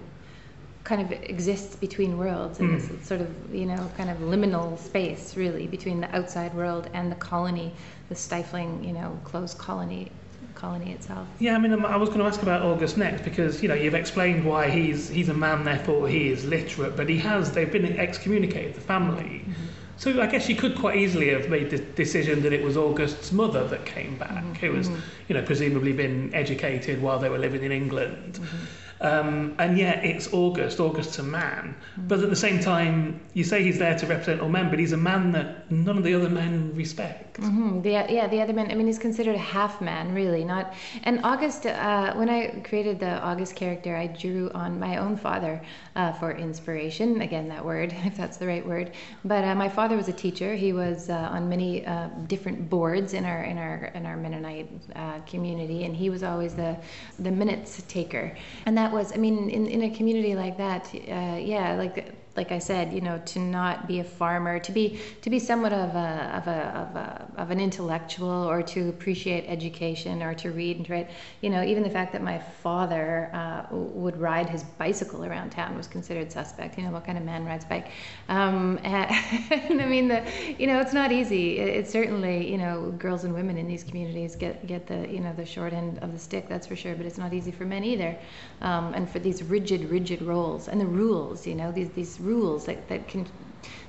kind 0.84 1.00
of 1.00 1.12
exists 1.12 1.76
between 1.76 2.18
worlds 2.18 2.58
in 2.58 2.68
mm. 2.68 2.88
this 2.88 3.06
sort 3.06 3.20
of, 3.20 3.28
you 3.54 3.66
know, 3.66 3.90
kind 3.96 4.10
of 4.10 4.18
liminal 4.18 4.78
space, 4.78 5.36
really, 5.36 5.66
between 5.66 6.00
the 6.00 6.14
outside 6.16 6.52
world 6.54 6.90
and 6.92 7.10
the 7.10 7.16
colony 7.16 7.72
the 8.12 8.18
stifling, 8.18 8.84
you 8.84 8.92
know, 8.92 9.18
closed 9.24 9.56
colony 9.58 10.10
colony 10.54 10.92
itself. 10.92 11.26
Yeah, 11.38 11.54
I 11.54 11.58
mean, 11.58 11.72
I 11.84 11.96
was 11.96 12.08
going 12.10 12.20
to 12.20 12.26
ask 12.26 12.42
about 12.42 12.62
August 12.62 12.98
next 12.98 13.22
because 13.22 13.62
you 13.62 13.68
know 13.68 13.74
you've 13.74 13.94
explained 13.94 14.44
why 14.44 14.68
he's 14.68 15.08
he's 15.08 15.28
a 15.28 15.34
man, 15.34 15.64
therefore 15.64 16.08
he 16.08 16.28
is 16.28 16.44
literate, 16.44 16.94
but 16.96 17.08
he 17.08 17.18
has 17.18 17.52
they've 17.52 17.72
been 17.72 17.86
excommunicated, 17.98 18.74
the 18.74 18.80
family. 18.80 19.44
Mm-hmm. 19.44 19.52
So 19.96 20.20
I 20.20 20.26
guess 20.26 20.48
you 20.48 20.56
could 20.56 20.76
quite 20.76 20.96
easily 20.96 21.28
have 21.30 21.48
made 21.48 21.70
the 21.70 21.78
decision 21.78 22.42
that 22.42 22.52
it 22.52 22.62
was 22.62 22.76
August's 22.76 23.30
mother 23.32 23.66
that 23.68 23.86
came 23.86 24.16
back, 24.18 24.30
mm-hmm. 24.30 24.52
who 24.54 24.72
was, 24.72 24.88
mm-hmm. 24.88 25.00
you 25.28 25.34
know, 25.36 25.42
presumably 25.42 25.92
been 25.92 26.34
educated 26.34 27.00
while 27.00 27.18
they 27.18 27.28
were 27.28 27.38
living 27.38 27.62
in 27.62 27.72
England. 27.72 28.34
Mm-hmm. 28.34 28.56
Um, 29.02 29.56
and 29.58 29.76
yet 29.76 30.04
it's 30.04 30.32
August, 30.32 30.78
August's 30.78 31.18
a 31.18 31.24
man. 31.24 31.74
But 31.96 32.20
at 32.20 32.30
the 32.30 32.36
same 32.36 32.60
time, 32.60 33.20
you 33.34 33.42
say 33.42 33.64
he's 33.64 33.78
there 33.78 33.98
to 33.98 34.06
represent 34.06 34.40
all 34.40 34.48
men, 34.48 34.70
but 34.70 34.78
he's 34.78 34.92
a 34.92 34.96
man 34.96 35.32
that 35.32 35.70
none 35.72 35.98
of 35.98 36.04
the 36.04 36.14
other 36.14 36.28
men 36.28 36.72
respect. 36.76 37.40
Mm-hmm. 37.40 37.82
The, 37.82 37.90
yeah, 37.90 38.28
the 38.28 38.40
other 38.40 38.52
men. 38.52 38.70
I 38.70 38.74
mean, 38.74 38.86
he's 38.86 39.00
considered 39.00 39.34
a 39.34 39.38
half 39.38 39.80
man, 39.80 40.14
really. 40.14 40.44
Not. 40.44 40.74
And 41.02 41.20
August, 41.24 41.66
uh, 41.66 42.14
when 42.14 42.30
I 42.30 42.60
created 42.60 43.00
the 43.00 43.20
August 43.20 43.56
character, 43.56 43.96
I 43.96 44.06
drew 44.06 44.50
on 44.54 44.78
my 44.78 44.98
own 44.98 45.16
father 45.16 45.60
uh, 45.96 46.12
for 46.12 46.32
inspiration. 46.32 47.22
Again, 47.22 47.48
that 47.48 47.64
word, 47.64 47.92
if 48.04 48.16
that's 48.16 48.36
the 48.36 48.46
right 48.46 48.64
word. 48.64 48.92
But 49.24 49.42
uh, 49.42 49.56
my 49.56 49.68
father 49.68 49.96
was 49.96 50.08
a 50.08 50.12
teacher. 50.12 50.54
He 50.54 50.72
was 50.72 51.10
uh, 51.10 51.14
on 51.14 51.48
many 51.48 51.84
uh, 51.84 52.08
different 52.28 52.70
boards 52.70 53.14
in 53.14 53.24
our 53.24 53.42
in 53.42 53.58
our 53.58 53.86
in 53.96 54.06
our 54.06 54.16
Mennonite 54.16 54.70
uh, 54.94 55.18
community, 55.26 55.84
and 55.84 55.96
he 55.96 56.08
was 56.08 56.22
always 56.22 56.54
the 56.54 56.76
the 57.18 57.32
minutes 57.32 57.82
taker. 57.88 58.36
And 58.66 58.78
that 58.78 58.91
was, 58.92 59.12
I 59.12 59.16
mean, 59.16 59.50
in 59.50 59.66
in 59.66 59.82
a 59.82 59.90
community 59.90 60.34
like 60.34 60.56
that, 60.58 60.94
uh, 60.94 61.38
yeah, 61.40 61.74
like 61.74 62.14
like 62.36 62.50
I 62.50 62.58
said, 62.58 62.92
you 62.92 63.00
know, 63.00 63.20
to 63.26 63.38
not 63.38 63.86
be 63.86 64.00
a 64.00 64.04
farmer, 64.04 64.58
to 64.58 64.72
be 64.72 65.00
to 65.20 65.30
be 65.30 65.38
somewhat 65.38 65.72
of 65.72 65.94
a 65.94 66.32
of 66.34 66.46
a 66.46 66.60
of, 66.82 66.96
a, 66.96 67.26
of 67.36 67.50
an 67.50 67.60
intellectual, 67.60 68.30
or 68.30 68.62
to 68.62 68.88
appreciate 68.88 69.44
education, 69.46 70.22
or 70.22 70.34
to 70.34 70.50
read 70.50 70.78
and 70.78 70.88
write. 70.88 71.10
You 71.42 71.50
know, 71.50 71.62
even 71.62 71.82
the 71.82 71.90
fact 71.90 72.12
that 72.12 72.22
my 72.22 72.38
father 72.38 73.30
uh, 73.34 73.66
would 73.70 74.16
ride 74.18 74.48
his 74.48 74.62
bicycle 74.64 75.24
around 75.24 75.50
town 75.50 75.76
was 75.76 75.86
considered 75.86 76.32
suspect. 76.32 76.78
You 76.78 76.84
know, 76.84 76.90
what 76.90 77.04
kind 77.04 77.18
of 77.18 77.24
man 77.24 77.44
rides 77.44 77.64
bike? 77.64 77.88
Um, 78.28 78.78
and, 78.84 79.82
I 79.82 79.86
mean, 79.86 80.08
the 80.08 80.24
you 80.58 80.66
know, 80.66 80.80
it's 80.80 80.94
not 80.94 81.12
easy. 81.12 81.58
It, 81.58 81.68
it's 81.68 81.90
certainly 81.90 82.50
you 82.50 82.58
know, 82.58 82.92
girls 82.98 83.24
and 83.24 83.34
women 83.34 83.58
in 83.58 83.66
these 83.66 83.84
communities 83.84 84.36
get 84.36 84.66
get 84.66 84.86
the 84.86 85.06
you 85.08 85.20
know 85.20 85.34
the 85.34 85.44
short 85.44 85.72
end 85.72 85.98
of 85.98 86.12
the 86.12 86.18
stick. 86.18 86.48
That's 86.48 86.66
for 86.66 86.76
sure. 86.76 86.94
But 86.94 87.04
it's 87.04 87.18
not 87.18 87.34
easy 87.34 87.50
for 87.50 87.64
men 87.64 87.84
either. 87.84 88.16
Um, 88.62 88.94
and 88.94 89.08
for 89.08 89.18
these 89.18 89.42
rigid, 89.42 89.90
rigid 89.90 90.22
roles 90.22 90.68
and 90.68 90.80
the 90.80 90.86
rules. 90.86 91.46
You 91.46 91.54
know, 91.54 91.72
these 91.72 91.90
these 91.90 92.21
rules 92.22 92.64
that, 92.66 92.88
that 92.88 93.08
can 93.08 93.26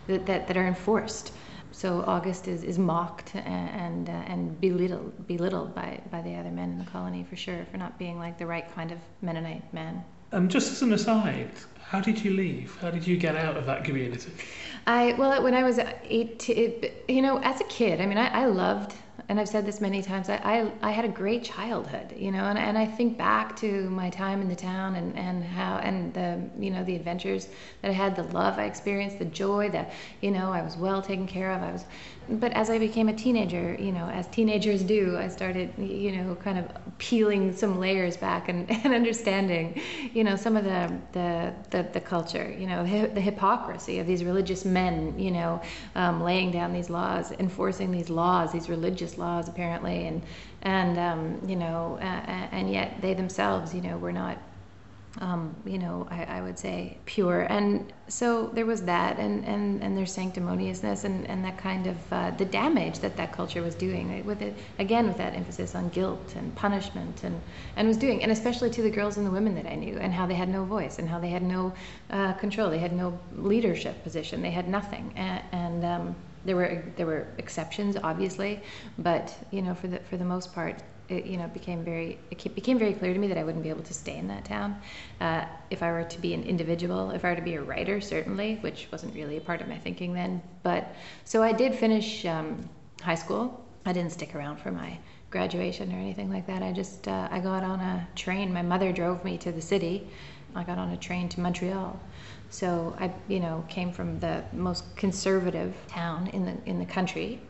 that, 0.08 0.26
that, 0.26 0.48
that 0.48 0.58
are 0.58 0.67
enforced. 0.67 1.32
So 1.72 2.04
August 2.06 2.48
is, 2.48 2.63
is 2.63 2.78
mocked 2.78 3.36
and 3.36 4.08
uh, 4.08 4.12
and 4.12 4.60
belittled 4.62 5.28
belittled 5.28 5.74
by, 5.74 6.02
by 6.12 6.22
the 6.22 6.36
other 6.36 6.52
men 6.52 6.72
in 6.72 6.78
the 6.78 6.86
colony 6.86 7.26
for 7.28 7.36
sure 7.36 7.65
for 7.72 7.78
not 7.78 7.98
being 7.98 8.19
like 8.19 8.38
the 8.38 8.46
right 8.46 8.74
kind 8.76 8.91
of 8.91 9.00
Mennonite 9.22 9.74
man. 9.74 10.04
Um, 10.32 10.50
just 10.50 10.72
as 10.72 10.82
an 10.82 10.93
aside, 10.93 11.52
how 11.84 12.00
did 12.00 12.24
you 12.24 12.32
leave? 12.32 12.78
How 12.80 12.91
did 12.91 13.06
you 13.06 13.17
get 13.17 13.36
out 13.36 13.58
of 13.58 13.65
that 13.65 13.84
community? 13.84 14.32
I 14.86 15.13
well, 15.13 15.41
when 15.41 15.56
I 15.56 15.63
was 15.63 15.80
eight, 16.04 16.48
you 17.08 17.22
know, 17.22 17.39
as 17.39 17.60
a 17.60 17.65
kid, 17.65 18.02
I 18.02 18.06
mean, 18.06 18.17
I, 18.19 18.43
I 18.43 18.46
loved 18.46 18.93
and 19.30 19.40
I've 19.40 19.48
said 19.48 19.66
this 19.66 19.80
many 19.80 20.02
times, 20.02 20.30
I, 20.30 20.36
I, 20.36 20.90
I, 20.90 20.92
had 20.92 21.06
a 21.06 21.10
great 21.10 21.44
childhood, 21.44 22.14
you 22.18 22.32
know, 22.32 22.44
and, 22.46 22.58
and 22.60 22.78
I 22.78 22.86
think 22.86 23.18
back 23.18 23.56
to 23.58 23.90
my 23.90 24.10
time 24.10 24.42
in 24.42 24.50
the 24.50 24.56
town 24.56 24.96
and, 24.96 25.18
and 25.18 25.44
how, 25.44 25.78
and 25.78 26.14
the, 26.14 26.42
you 26.60 26.72
know, 26.72 26.84
the 26.84 26.96
adventures 26.96 27.48
that 27.82 27.90
I 27.90 27.94
had, 27.94 28.16
the 28.16 28.24
love 28.24 28.60
I 28.60 28.66
experienced, 28.66 29.20
the 29.20 29.26
joy 29.26 29.70
that, 29.70 29.94
you 30.22 30.32
know, 30.32 30.52
I 30.52 30.62
was 30.62 30.76
well 30.76 31.02
taken 31.02 31.26
care 31.26 31.52
of. 31.52 31.64
I 31.64 31.72
was, 31.72 31.86
but 32.30 32.52
as 32.54 32.70
I 32.70 32.80
became 32.80 33.10
a 33.10 33.14
teenager, 33.14 33.76
you 33.80 33.92
know, 33.92 34.08
as 34.08 34.28
teenagers 34.28 34.84
do, 34.84 35.18
I 35.18 35.28
started, 35.28 35.74
you 35.78 36.12
know, 36.12 36.36
kind 36.36 36.58
of 36.58 36.66
peeling 36.98 37.56
some 37.56 37.80
layers 37.80 38.18
back 38.18 38.50
and, 38.50 38.70
and 38.86 38.94
understanding, 38.94 39.82
you 40.14 40.24
know, 40.24 40.36
some 40.36 40.56
of 40.56 40.64
the, 40.64 40.92
the, 41.12 41.54
the, 41.70 41.84
the 41.94 42.00
culture, 42.00 42.54
you 42.58 42.68
know, 42.68 42.84
the 42.84 43.22
hypocrisy 43.22 44.00
of 44.00 44.08
these 44.08 44.24
religious 44.24 44.66
men, 44.66 45.18
you 45.20 45.32
know, 45.32 45.62
um, 45.96 46.24
laying 46.24 46.52
down 46.52 46.74
these 46.74 46.90
laws, 46.90 47.32
enforcing 47.34 47.92
these 47.92 48.10
laws, 48.10 48.52
these 48.52 48.70
religious 48.70 49.18
laws 49.18 49.48
apparently, 49.48 50.08
and, 50.08 50.22
and 50.62 50.98
um, 50.98 51.42
you 51.48 51.56
know, 51.56 51.98
uh, 52.02 52.48
and 52.52 52.72
yet 52.72 53.02
they 53.02 53.14
themselves, 53.14 53.74
you 53.74 53.82
know, 53.82 53.98
were 53.98 54.14
not 54.14 54.38
um, 55.21 55.56
you 55.65 55.78
know, 55.78 56.08
I, 56.10 56.23
I, 56.23 56.41
would 56.41 56.58
say 56.58 56.97
pure. 57.06 57.41
And 57.41 57.93
so 58.08 58.47
there 58.47 58.65
was 58.65 58.82
that, 58.84 59.19
and, 59.19 59.45
and, 59.45 59.84
and 59.84 59.95
their 59.95 60.06
sanctimoniousness, 60.06 61.04
and, 61.04 61.28
and 61.28 61.45
that 61.45 61.58
kind 61.58 61.86
of 61.86 61.97
uh, 62.12 62.32
the 62.32 62.45
damage 62.45 62.99
that 62.99 63.15
that 63.17 63.32
culture 63.32 63.62
was 63.62 63.76
doing 63.76 64.26
with 64.26 64.41
it. 64.41 64.56
Again, 64.80 65.08
with 65.08 65.17
that 65.17 65.36
emphasis 65.36 65.76
on 65.76 65.89
guilt 65.89 66.34
and 66.36 66.54
punishment, 66.56 67.23
and 67.23 67.39
and 67.76 67.88
was 67.88 67.97
doing, 67.97 68.23
and 68.23 68.32
especially 68.32 68.71
to 68.71 68.82
the 68.82 68.89
girls 68.89 69.17
and 69.17 69.26
the 69.26 69.32
women 69.32 69.54
that 69.56 69.67
I 69.67 69.76
knew, 69.76 69.97
and 69.97 70.12
how 70.12 70.26
they 70.26 70.34
had 70.34 70.49
no 70.49 70.65
voice, 70.65 70.97
and 70.97 71.08
how 71.08 71.19
they 71.19 71.30
had 71.30 71.43
no 71.43 71.73
uh, 72.10 72.34
control, 72.34 72.71
they 72.71 72.80
had 72.80 72.93
no 72.93 73.17
leadership 73.36 74.04
position, 74.04 74.41
they 74.41 74.52
had 74.52 74.67
nothing, 74.67 75.13
and. 75.15 75.43
and 75.52 75.86
um, 75.86 76.15
there 76.45 76.58
were 76.58 76.84
there 76.97 77.06
were 77.06 77.26
exceptions, 77.38 77.95
obviously, 78.04 78.62
but 78.97 79.34
you 79.52 79.62
know, 79.62 79.73
for 79.73 79.88
the 79.88 79.99
for 79.99 80.17
the 80.17 80.26
most 80.26 80.54
part, 80.54 80.84
it, 81.13 81.26
you 81.26 81.38
know, 81.38 81.47
became 81.47 81.84
very 81.84 82.17
it 82.32 82.56
became 82.56 82.78
very 82.78 82.93
clear 82.93 83.13
to 83.13 83.19
me 83.19 83.28
that 83.28 83.38
I 83.38 83.43
wouldn't 83.43 83.63
be 83.63 83.69
able 83.69 83.84
to 83.84 83.93
stay 83.93 84.17
in 84.17 84.28
that 84.28 84.45
town. 84.45 84.82
Uh, 85.21 85.45
if 85.69 85.82
I 85.82 85.91
were 85.91 86.04
to 86.04 86.19
be 86.19 86.34
an 86.34 86.43
individual, 86.43 87.12
if 87.12 87.23
I 87.23 87.30
were 87.30 87.36
to 87.36 87.41
be 87.41 87.56
a 87.56 87.62
writer, 87.62 88.02
certainly, 88.02 88.58
which 88.62 88.88
wasn't 88.91 89.15
really 89.15 89.38
a 89.38 89.41
part 89.41 89.62
of 89.62 89.67
my 89.67 89.78
thinking 89.78 90.13
then. 90.13 90.41
But 90.63 90.93
so 91.23 91.41
I 91.43 91.54
did 91.54 91.76
finish 91.76 92.26
um, 92.26 92.67
high 93.02 93.15
school. 93.15 93.63
I 93.86 93.93
didn't 93.93 94.12
stick 94.12 94.36
around 94.36 94.58
for 94.58 94.71
my 94.71 94.97
graduation 95.30 95.91
or 95.93 95.97
anything 95.97 96.32
like 96.32 96.47
that. 96.47 96.62
I 96.62 96.71
just 96.71 97.08
uh, 97.08 97.28
I 97.32 97.39
got 97.39 97.63
on 97.63 97.80
a 97.80 98.08
train. 98.15 98.54
My 98.54 98.62
mother 98.62 98.91
drove 98.91 99.23
me 99.23 99.38
to 99.39 99.52
the 99.52 99.62
city. 99.62 100.08
I 100.56 100.63
got 100.63 100.78
on 100.78 100.91
a 100.91 100.97
train 100.97 101.30
to 101.30 101.39
Montreal. 101.39 101.99
So 102.49 102.95
I, 102.99 103.12
you 103.28 103.39
know, 103.39 103.65
came 103.67 103.91
from 103.91 104.19
the 104.19 104.43
most 104.54 104.95
conservative 104.95 105.73
town 105.88 106.28
in 106.28 106.45
the 106.45 106.56
in 106.65 106.78
the 106.80 106.86
country 106.86 107.41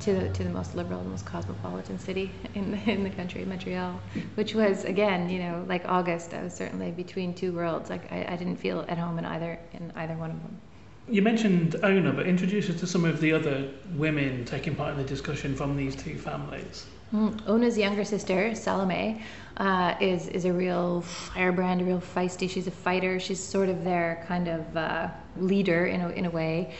to 0.00 0.14
the, 0.14 0.28
to 0.30 0.44
the 0.44 0.50
most 0.50 0.74
liberal, 0.74 1.02
the 1.02 1.08
most 1.10 1.26
cosmopolitan 1.26 1.98
city 1.98 2.30
in 2.54 2.70
the, 2.72 2.90
in 2.90 3.02
the 3.02 3.10
country, 3.10 3.44
Montreal, 3.44 4.00
which 4.34 4.54
was 4.54 4.84
again, 4.84 5.28
you 5.28 5.38
know, 5.38 5.64
like 5.68 5.84
August. 5.86 6.34
I 6.34 6.42
was 6.42 6.54
certainly 6.54 6.90
between 6.90 7.34
two 7.34 7.52
worlds. 7.52 7.90
Like 7.90 8.10
I, 8.12 8.26
I 8.30 8.36
didn't 8.36 8.56
feel 8.56 8.84
at 8.88 8.98
home 8.98 9.18
in 9.18 9.24
either 9.24 9.58
in 9.72 9.92
either 9.96 10.14
one 10.14 10.30
of 10.30 10.42
them. 10.42 10.60
You 11.08 11.20
mentioned 11.20 11.76
Ona, 11.82 12.12
but 12.14 12.26
introduce 12.26 12.70
us 12.70 12.80
to 12.80 12.86
some 12.86 13.04
of 13.04 13.20
the 13.20 13.32
other 13.32 13.68
women 13.94 14.46
taking 14.46 14.74
part 14.74 14.92
in 14.92 14.96
the 14.96 15.04
discussion 15.04 15.54
from 15.54 15.76
these 15.76 15.94
two 15.94 16.16
families. 16.16 16.86
Mm, 17.14 17.46
Ona's 17.46 17.76
younger 17.76 18.04
sister, 18.04 18.54
Salome, 18.54 19.22
uh, 19.58 19.94
is 20.00 20.28
is 20.28 20.46
a 20.46 20.52
real 20.52 21.02
firebrand, 21.02 21.82
a 21.82 21.84
real 21.84 22.00
feisty. 22.00 22.48
She's 22.48 22.66
a 22.66 22.72
fighter. 22.72 23.20
She's 23.20 23.42
sort 23.42 23.68
of 23.68 23.84
their 23.84 24.24
kind 24.26 24.48
of 24.48 24.76
uh, 24.76 25.08
leader 25.36 25.86
in 25.86 26.00
a, 26.00 26.08
in 26.08 26.24
a 26.24 26.30
way, 26.30 26.74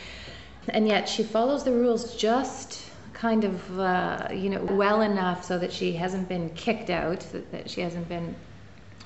and 0.69 0.87
yet 0.87 1.07
she 1.07 1.23
follows 1.23 1.63
the 1.63 1.71
rules 1.71 2.15
just 2.15 2.84
kind 3.25 3.43
of, 3.43 3.79
uh, 3.79 4.27
you 4.31 4.51
know, 4.51 4.63
well 4.63 5.01
enough 5.01 5.43
so 5.43 5.57
that 5.57 5.73
she 5.73 5.93
hasn't 5.93 6.29
been 6.29 6.47
kicked 6.51 6.91
out, 6.91 7.21
that, 7.31 7.51
that 7.51 7.67
she 7.67 7.81
hasn't 7.81 8.07
been 8.07 8.35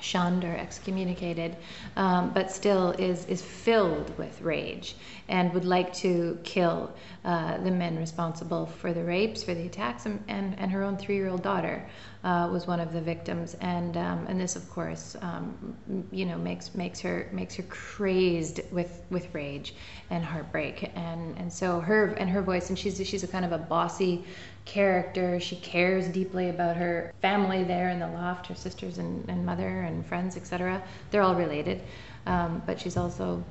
shunned 0.02 0.44
or 0.44 0.56
excommunicated, 0.56 1.56
um, 1.96 2.32
but 2.34 2.52
still 2.52 2.92
is, 2.92 3.26
is 3.26 3.42
filled 3.42 4.18
with 4.18 4.42
rage 4.42 4.96
and 5.28 5.54
would 5.54 5.66
like 5.66 5.94
to 5.94 6.38
kill 6.44 6.92
uh, 7.26 7.58
the 7.58 7.72
men 7.72 7.98
responsible 7.98 8.66
for 8.66 8.94
the 8.94 9.04
rapes, 9.04 9.44
for 9.44 9.54
the 9.54 9.66
attacks, 9.66 10.06
and, 10.06 10.24
and, 10.28 10.58
and 10.60 10.72
her 10.72 10.84
own 10.84 10.98
three 10.98 11.16
year 11.16 11.28
old 11.28 11.44
daughter 11.44 11.86
uh, 12.24 12.50
was 12.52 12.68
one 12.68 12.80
of 12.80 12.92
the 12.92 13.02
victims. 13.02 13.56
And, 13.62 13.96
um, 13.96 14.26
and 14.28 14.40
this, 14.40 14.56
of 14.56 14.70
course, 14.70 15.16
um, 15.22 15.76
you 16.12 16.26
know, 16.26 16.38
makes, 16.38 16.76
makes, 16.76 17.00
her, 17.00 17.30
makes 17.32 17.56
her 17.56 17.64
crazed 17.64 18.62
with, 18.72 19.04
with 19.10 19.34
rage 19.34 19.74
and 20.10 20.24
heartbreak. 20.24 20.92
And, 20.96 21.38
and 21.38 21.52
so 21.52 21.80
her 21.80 22.08
and 22.18 22.30
her 22.30 22.42
voice, 22.42 22.70
and 22.70 22.78
she's, 22.78 22.98
she's 23.08 23.24
a 23.24 23.28
kind 23.28 23.46
of 23.46 23.52
a 23.52 23.58
bossy, 23.58 24.26
character. 24.70 25.40
She 25.40 25.56
cares 25.56 26.08
deeply 26.08 26.50
about 26.50 26.78
her 26.78 27.12
family 27.22 27.64
there 27.64 27.90
in 27.90 28.00
the 28.00 28.08
loft, 28.08 28.48
her 28.48 28.56
sisters 28.56 29.00
and, 29.00 29.28
and 29.28 29.46
mother 29.46 29.82
and 29.82 30.06
friends, 30.06 30.38
etc. 30.38 30.82
They're 31.10 31.24
all 31.24 31.36
related, 31.36 31.82
um, 32.28 32.62
but 32.66 32.80
she's 32.80 32.96
also 32.96 33.44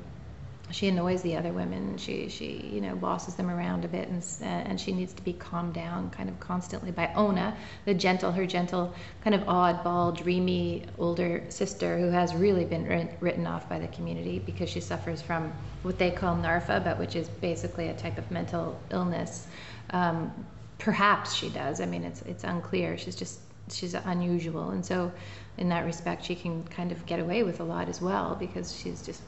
she 0.70 0.87
annoys 0.87 1.22
the 1.22 1.35
other 1.35 1.52
women. 1.52 1.96
She 1.96 2.28
she 2.28 2.70
you 2.72 2.81
know 2.81 2.94
bosses 2.94 3.35
them 3.35 3.50
around 3.50 3.85
a 3.85 3.88
bit, 3.88 4.09
and 4.09 4.22
and 4.42 4.81
she 4.81 4.92
needs 4.92 5.12
to 5.14 5.22
be 5.22 5.33
calmed 5.33 5.74
down 5.74 6.11
kind 6.11 6.28
of 6.28 6.38
constantly 6.38 6.92
by 6.92 7.12
Ona, 7.14 7.57
the 7.85 7.94
gentle, 7.94 8.31
her 8.31 8.46
gentle 8.46 8.94
kind 9.24 9.35
of 9.35 9.42
oddball, 9.42 10.16
dreamy 10.16 10.85
older 10.98 11.42
sister 11.48 11.98
who 11.98 12.11
has 12.11 12.33
really 12.33 12.64
been 12.64 12.87
written 13.20 13.44
off 13.44 13.68
by 13.68 13.81
the 13.81 13.88
community 13.88 14.38
because 14.38 14.70
she 14.70 14.81
suffers 14.81 15.20
from 15.20 15.52
what 15.83 15.98
they 15.98 16.12
call 16.12 16.37
NARFA, 16.37 16.85
but 16.85 16.96
which 16.96 17.16
is 17.16 17.28
basically 17.28 17.88
a 17.88 17.94
type 17.94 18.18
of 18.18 18.31
mental 18.31 18.78
illness. 18.92 19.48
Um, 19.90 20.33
perhaps 20.78 21.34
she 21.34 21.48
does. 21.50 21.80
I 21.80 21.86
mean, 21.86 22.04
it's 22.04 22.22
it's 22.22 22.44
unclear. 22.44 22.96
She's 22.96 23.16
just 23.16 23.40
she's 23.70 23.94
unusual, 23.94 24.70
and 24.70 24.84
so 24.84 25.12
in 25.56 25.68
that 25.68 25.84
respect, 25.84 26.24
she 26.24 26.34
can 26.34 26.64
kind 26.64 26.92
of 26.92 27.04
get 27.06 27.20
away 27.20 27.42
with 27.42 27.60
a 27.60 27.64
lot 27.64 27.88
as 27.88 28.00
well 28.00 28.36
because 28.38 28.74
she's 28.74 29.02
just 29.02 29.22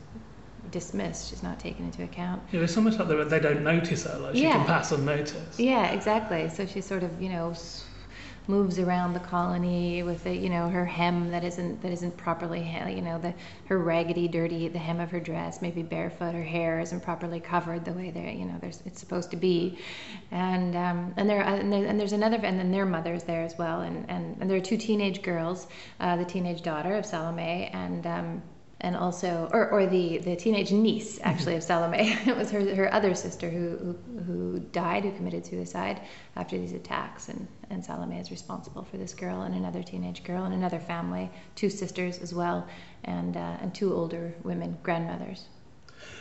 dismissed. 0.71 1.31
She's 1.31 1.43
not 1.43 1.59
taken 1.59 1.85
into 1.85 2.05
account. 2.05 2.43
Yeah, 2.53 2.61
it's 2.61 2.77
almost 2.77 2.99
like 2.99 3.29
they 3.29 3.41
don't 3.41 3.65
notice 3.65 4.05
her. 4.05 4.19
Like 4.19 4.35
she 4.37 4.43
yeah. 4.43 4.53
can 4.53 4.67
pass 4.67 4.93
unnoticed. 4.93 5.59
Yeah, 5.59 5.91
exactly. 5.91 6.49
So 6.49 6.67
she's 6.67 6.87
sort 6.87 7.03
of 7.03 7.21
you 7.21 7.29
know 7.29 7.55
moves 8.47 8.79
around 8.79 9.13
the 9.13 9.21
colony 9.21 10.03
with 10.03 10.25
the, 10.25 10.35
you 10.35 10.49
know 10.49 10.69
her 10.69 10.85
hem 10.85 11.31
that 11.31 11.45
isn't 11.45 11.83
that 11.83 11.93
isn't 11.93 12.17
properly 12.17 12.61
you 12.89 13.03
know 13.03 13.19
the 13.19 13.33
her 13.67 13.79
raggedy 13.79 14.27
dirty 14.27 14.69
the 14.69 14.79
hem 14.79 14.99
of 15.01 15.11
her 15.11 15.21
dress 15.21 15.63
maybe 15.63 15.83
barefoot 15.83 16.35
her 16.35 16.43
hair 16.43 16.81
isn't 16.81 17.01
properly 17.01 17.39
covered 17.39 17.85
the 17.85 17.93
way 17.93 18.11
they 18.11 18.33
you 18.33 18.45
know 18.45 18.57
there's 18.61 18.83
it's 18.87 19.01
supposed 19.01 19.31
to 19.31 19.37
be. 19.37 19.79
And 20.31 20.77
um, 20.77 21.15
and 21.17 21.29
there 21.29 21.43
and, 21.43 21.73
there, 21.73 21.85
and 21.85 21.99
there's 21.99 22.13
another 22.13 22.37
and 22.37 22.59
then 22.59 22.71
their 22.71 22.87
mothers 22.87 23.25
there 23.25 23.43
as 23.43 23.57
well. 23.59 23.81
And 23.81 24.09
and, 24.09 24.37
and 24.41 24.51
there 24.51 24.57
are 24.57 24.63
two 24.63 24.77
teenage 24.77 25.23
girls 25.23 25.67
uh, 25.99 26.17
the 26.17 26.25
teenage 26.25 26.63
daughter 26.63 26.95
of 26.97 27.07
Salome 27.07 27.71
and 27.73 28.07
um, 28.07 28.43
and 28.83 28.97
also, 28.97 29.49
or, 29.53 29.69
or 29.71 29.87
the, 29.87 30.19
the 30.19 30.37
teenage 30.37 30.73
niece 30.73 31.21
actually 31.23 31.55
of 31.55 31.63
Salome. 31.63 32.17
it 32.27 32.37
was 32.37 32.51
her, 32.51 32.75
her 32.75 32.93
other 32.93 33.15
sister 33.15 33.51
who, 33.51 33.77
who, 33.77 34.23
who, 34.23 34.59
died, 34.73 35.05
who 35.05 35.13
committed 35.13 35.45
suicide 35.45 36.01
after 36.37 36.59
these 36.59 36.73
attacks. 36.73 37.29
And, 37.29 37.47
and 37.69 37.85
Salome 37.85 38.19
is 38.19 38.31
responsible 38.31 38.85
for 38.85 38.97
this 38.97 39.13
girl 39.13 39.43
and 39.43 39.55
another 39.55 39.83
teenage 39.83 40.25
girl 40.25 40.45
and 40.45 40.55
another 40.55 40.81
family, 40.81 41.31
two 41.55 41.69
sisters 41.69 42.19
as 42.19 42.35
well, 42.35 42.67
and, 43.05 43.37
uh, 43.37 43.57
and 43.61 43.75
two 43.75 43.95
older 43.95 44.35
women, 44.45 44.79
grandmothers. 44.83 45.47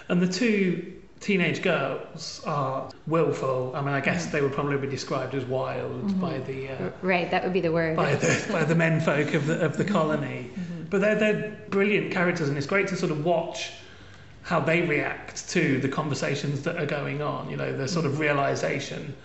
And 0.09 0.21
the 0.21 0.27
two 0.27 1.01
teenage 1.21 1.61
girls 1.61 2.41
are 2.45 2.89
willful. 3.07 3.71
I 3.73 3.81
mean, 3.81 3.93
I 3.93 4.01
guess 4.01 4.27
mm. 4.27 4.31
they 4.31 4.41
would 4.41 4.53
probably 4.53 4.77
be 4.77 4.87
described 4.87 5.33
as 5.33 5.45
wild 5.45 6.07
mm-hmm. 6.07 6.19
by 6.19 6.39
the 6.39 6.69
uh, 6.69 6.89
right. 7.01 7.29
That 7.31 7.43
would 7.43 7.53
be 7.53 7.61
the 7.61 7.71
word 7.71 7.95
by 7.95 8.15
the 8.15 8.47
by 8.51 8.63
the 8.63 8.75
menfolk 8.75 9.33
of 9.33 9.45
the 9.45 9.59
of 9.59 9.77
the 9.77 9.85
colony. 9.85 10.49
Mm-hmm 10.53 10.68
but 10.89 11.01
they're, 11.01 11.15
they're 11.15 11.57
brilliant 11.69 12.11
characters, 12.11 12.49
and 12.49 12.57
it's 12.57 12.67
great 12.67 12.87
to 12.87 12.95
sort 12.95 13.11
of 13.11 13.23
watch 13.23 13.71
how 14.41 14.59
they 14.59 14.81
react 14.81 15.47
to 15.49 15.79
the 15.79 15.87
conversations 15.87 16.63
that 16.63 16.77
are 16.77 16.85
going 16.85 17.21
on. 17.21 17.49
You 17.49 17.57
know, 17.57 17.75
the 17.75 17.87
sort 17.87 18.05
of 18.05 18.13
mm. 18.13 18.19
realization 18.19 19.15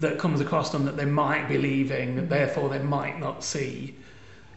that 0.00 0.18
comes 0.18 0.40
across 0.40 0.70
them 0.70 0.84
that 0.84 0.96
they 0.96 1.04
might 1.04 1.48
be 1.48 1.58
leaving, 1.58 2.28
therefore 2.28 2.68
they 2.68 2.80
might 2.80 3.20
not 3.20 3.44
see, 3.44 3.94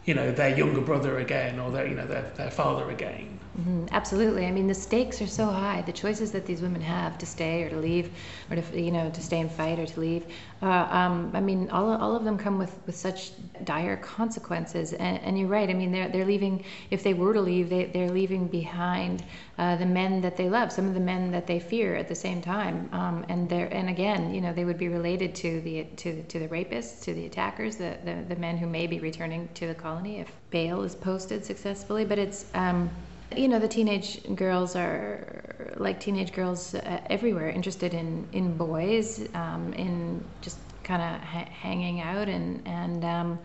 you 0.04 0.14
know, 0.14 0.32
their 0.32 0.56
younger 0.56 0.80
brother 0.80 1.18
again 1.18 1.58
or 1.60 1.70
their, 1.70 1.86
you 1.86 1.94
know, 1.94 2.06
their, 2.06 2.30
their 2.36 2.50
father 2.50 2.90
again. 2.90 3.38
Mm-hmm. 3.58 3.86
Absolutely. 3.90 4.46
I 4.46 4.52
mean, 4.52 4.68
the 4.68 4.74
stakes 4.74 5.20
are 5.20 5.26
so 5.26 5.46
high. 5.46 5.82
The 5.82 5.92
choices 5.92 6.30
that 6.30 6.46
these 6.46 6.62
women 6.62 6.80
have 6.80 7.18
to 7.18 7.26
stay 7.26 7.64
or 7.64 7.70
to 7.70 7.76
leave, 7.76 8.08
or 8.48 8.54
to 8.54 8.80
you 8.80 8.92
know 8.92 9.10
to 9.10 9.20
stay 9.20 9.40
and 9.40 9.50
fight 9.50 9.80
or 9.80 9.86
to 9.86 9.98
leave. 10.00 10.26
Uh, 10.62 10.86
um, 10.90 11.32
I 11.34 11.40
mean, 11.40 11.68
all, 11.70 11.90
all 11.90 12.14
of 12.14 12.22
them 12.22 12.38
come 12.38 12.56
with, 12.56 12.76
with 12.86 12.94
such 12.94 13.32
dire 13.64 13.96
consequences. 13.96 14.92
And, 14.92 15.18
and 15.24 15.36
you're 15.36 15.48
right. 15.48 15.68
I 15.68 15.74
mean, 15.74 15.90
they're 15.90 16.08
they're 16.08 16.24
leaving. 16.24 16.64
If 16.92 17.02
they 17.02 17.14
were 17.14 17.34
to 17.34 17.40
leave, 17.40 17.68
they 17.68 17.86
they're 17.86 18.10
leaving 18.12 18.46
behind 18.46 19.24
uh, 19.58 19.74
the 19.74 19.86
men 19.86 20.20
that 20.20 20.36
they 20.36 20.48
love, 20.48 20.70
some 20.70 20.86
of 20.86 20.94
the 20.94 21.00
men 21.00 21.32
that 21.32 21.48
they 21.48 21.58
fear 21.58 21.96
at 21.96 22.06
the 22.06 22.14
same 22.14 22.40
time. 22.40 22.88
Um, 22.92 23.24
and 23.28 23.48
they're 23.48 23.74
and 23.74 23.88
again, 23.88 24.32
you 24.32 24.40
know, 24.40 24.52
they 24.52 24.64
would 24.66 24.78
be 24.78 24.88
related 24.88 25.34
to 25.34 25.60
the 25.62 25.82
to 25.96 26.22
to 26.22 26.38
the 26.38 26.46
rapists, 26.46 27.02
to 27.06 27.12
the 27.12 27.26
attackers, 27.26 27.74
the 27.74 27.98
the, 28.04 28.24
the 28.28 28.36
men 28.36 28.56
who 28.56 28.68
may 28.68 28.86
be 28.86 29.00
returning 29.00 29.48
to 29.54 29.66
the 29.66 29.74
colony 29.74 30.20
if 30.20 30.30
bail 30.50 30.82
is 30.84 30.94
posted 30.94 31.44
successfully. 31.44 32.04
But 32.04 32.20
it's 32.20 32.46
um, 32.54 32.88
you 33.36 33.48
know, 33.48 33.58
the 33.58 33.68
teenage 33.68 34.20
girls 34.34 34.74
are 34.76 35.74
like 35.76 36.00
teenage 36.00 36.32
girls 36.32 36.74
uh, 36.74 37.00
everywhere, 37.10 37.50
interested 37.50 37.94
in 37.94 38.28
in 38.32 38.56
boys, 38.56 39.26
um, 39.34 39.72
in 39.74 40.24
just 40.40 40.58
kind 40.82 41.02
of 41.02 41.20
ha- 41.20 41.48
hanging 41.50 42.00
out 42.00 42.28
and 42.28 42.66
and 42.66 43.04
um, 43.04 43.38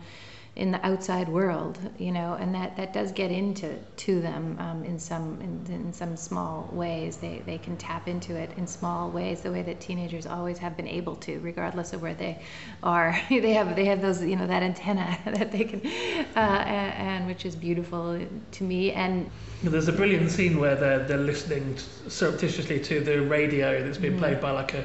in 0.56 0.70
the 0.70 0.86
outside 0.86 1.28
world, 1.28 1.78
you 1.98 2.12
know, 2.12 2.34
and 2.34 2.54
that, 2.54 2.76
that 2.76 2.92
does 2.92 3.10
get 3.10 3.32
into 3.32 3.76
to 3.96 4.20
them 4.20 4.56
um, 4.60 4.84
in 4.84 5.00
some 5.00 5.40
in, 5.40 5.74
in, 5.74 5.92
some 5.92 6.16
small 6.16 6.68
ways. 6.72 7.16
They 7.16 7.42
they 7.44 7.58
can 7.58 7.76
tap 7.76 8.06
into 8.06 8.36
it 8.36 8.52
in 8.56 8.64
small 8.64 9.10
ways, 9.10 9.40
the 9.40 9.50
way 9.50 9.62
that 9.62 9.80
teenagers 9.80 10.26
always 10.26 10.58
have 10.58 10.76
been 10.76 10.86
able 10.86 11.16
to, 11.16 11.40
regardless 11.40 11.92
of 11.92 12.02
where 12.02 12.14
they 12.14 12.40
are. 12.84 13.18
they 13.28 13.52
have 13.52 13.74
they 13.74 13.86
have 13.86 14.00
those 14.00 14.22
you 14.22 14.36
know 14.36 14.46
that 14.46 14.62
antenna 14.62 15.18
that 15.24 15.50
they 15.50 15.64
can, 15.64 15.80
uh, 16.36 16.38
and, 16.38 17.08
and, 17.08 17.26
which 17.26 17.44
is 17.44 17.56
beautiful 17.56 18.24
to 18.52 18.64
me. 18.64 18.92
And 18.92 19.28
there's 19.64 19.88
a 19.88 19.92
brilliant 19.92 20.30
scene 20.30 20.60
where 20.60 20.76
they're 20.76 21.00
they're 21.00 21.18
listening 21.18 21.76
surreptitiously 22.06 22.78
to 22.78 23.00
the 23.00 23.22
radio 23.22 23.82
that's 23.82 23.98
been 23.98 24.12
mm-hmm. 24.12 24.20
played 24.20 24.40
by 24.40 24.52
like 24.52 24.74
a 24.74 24.84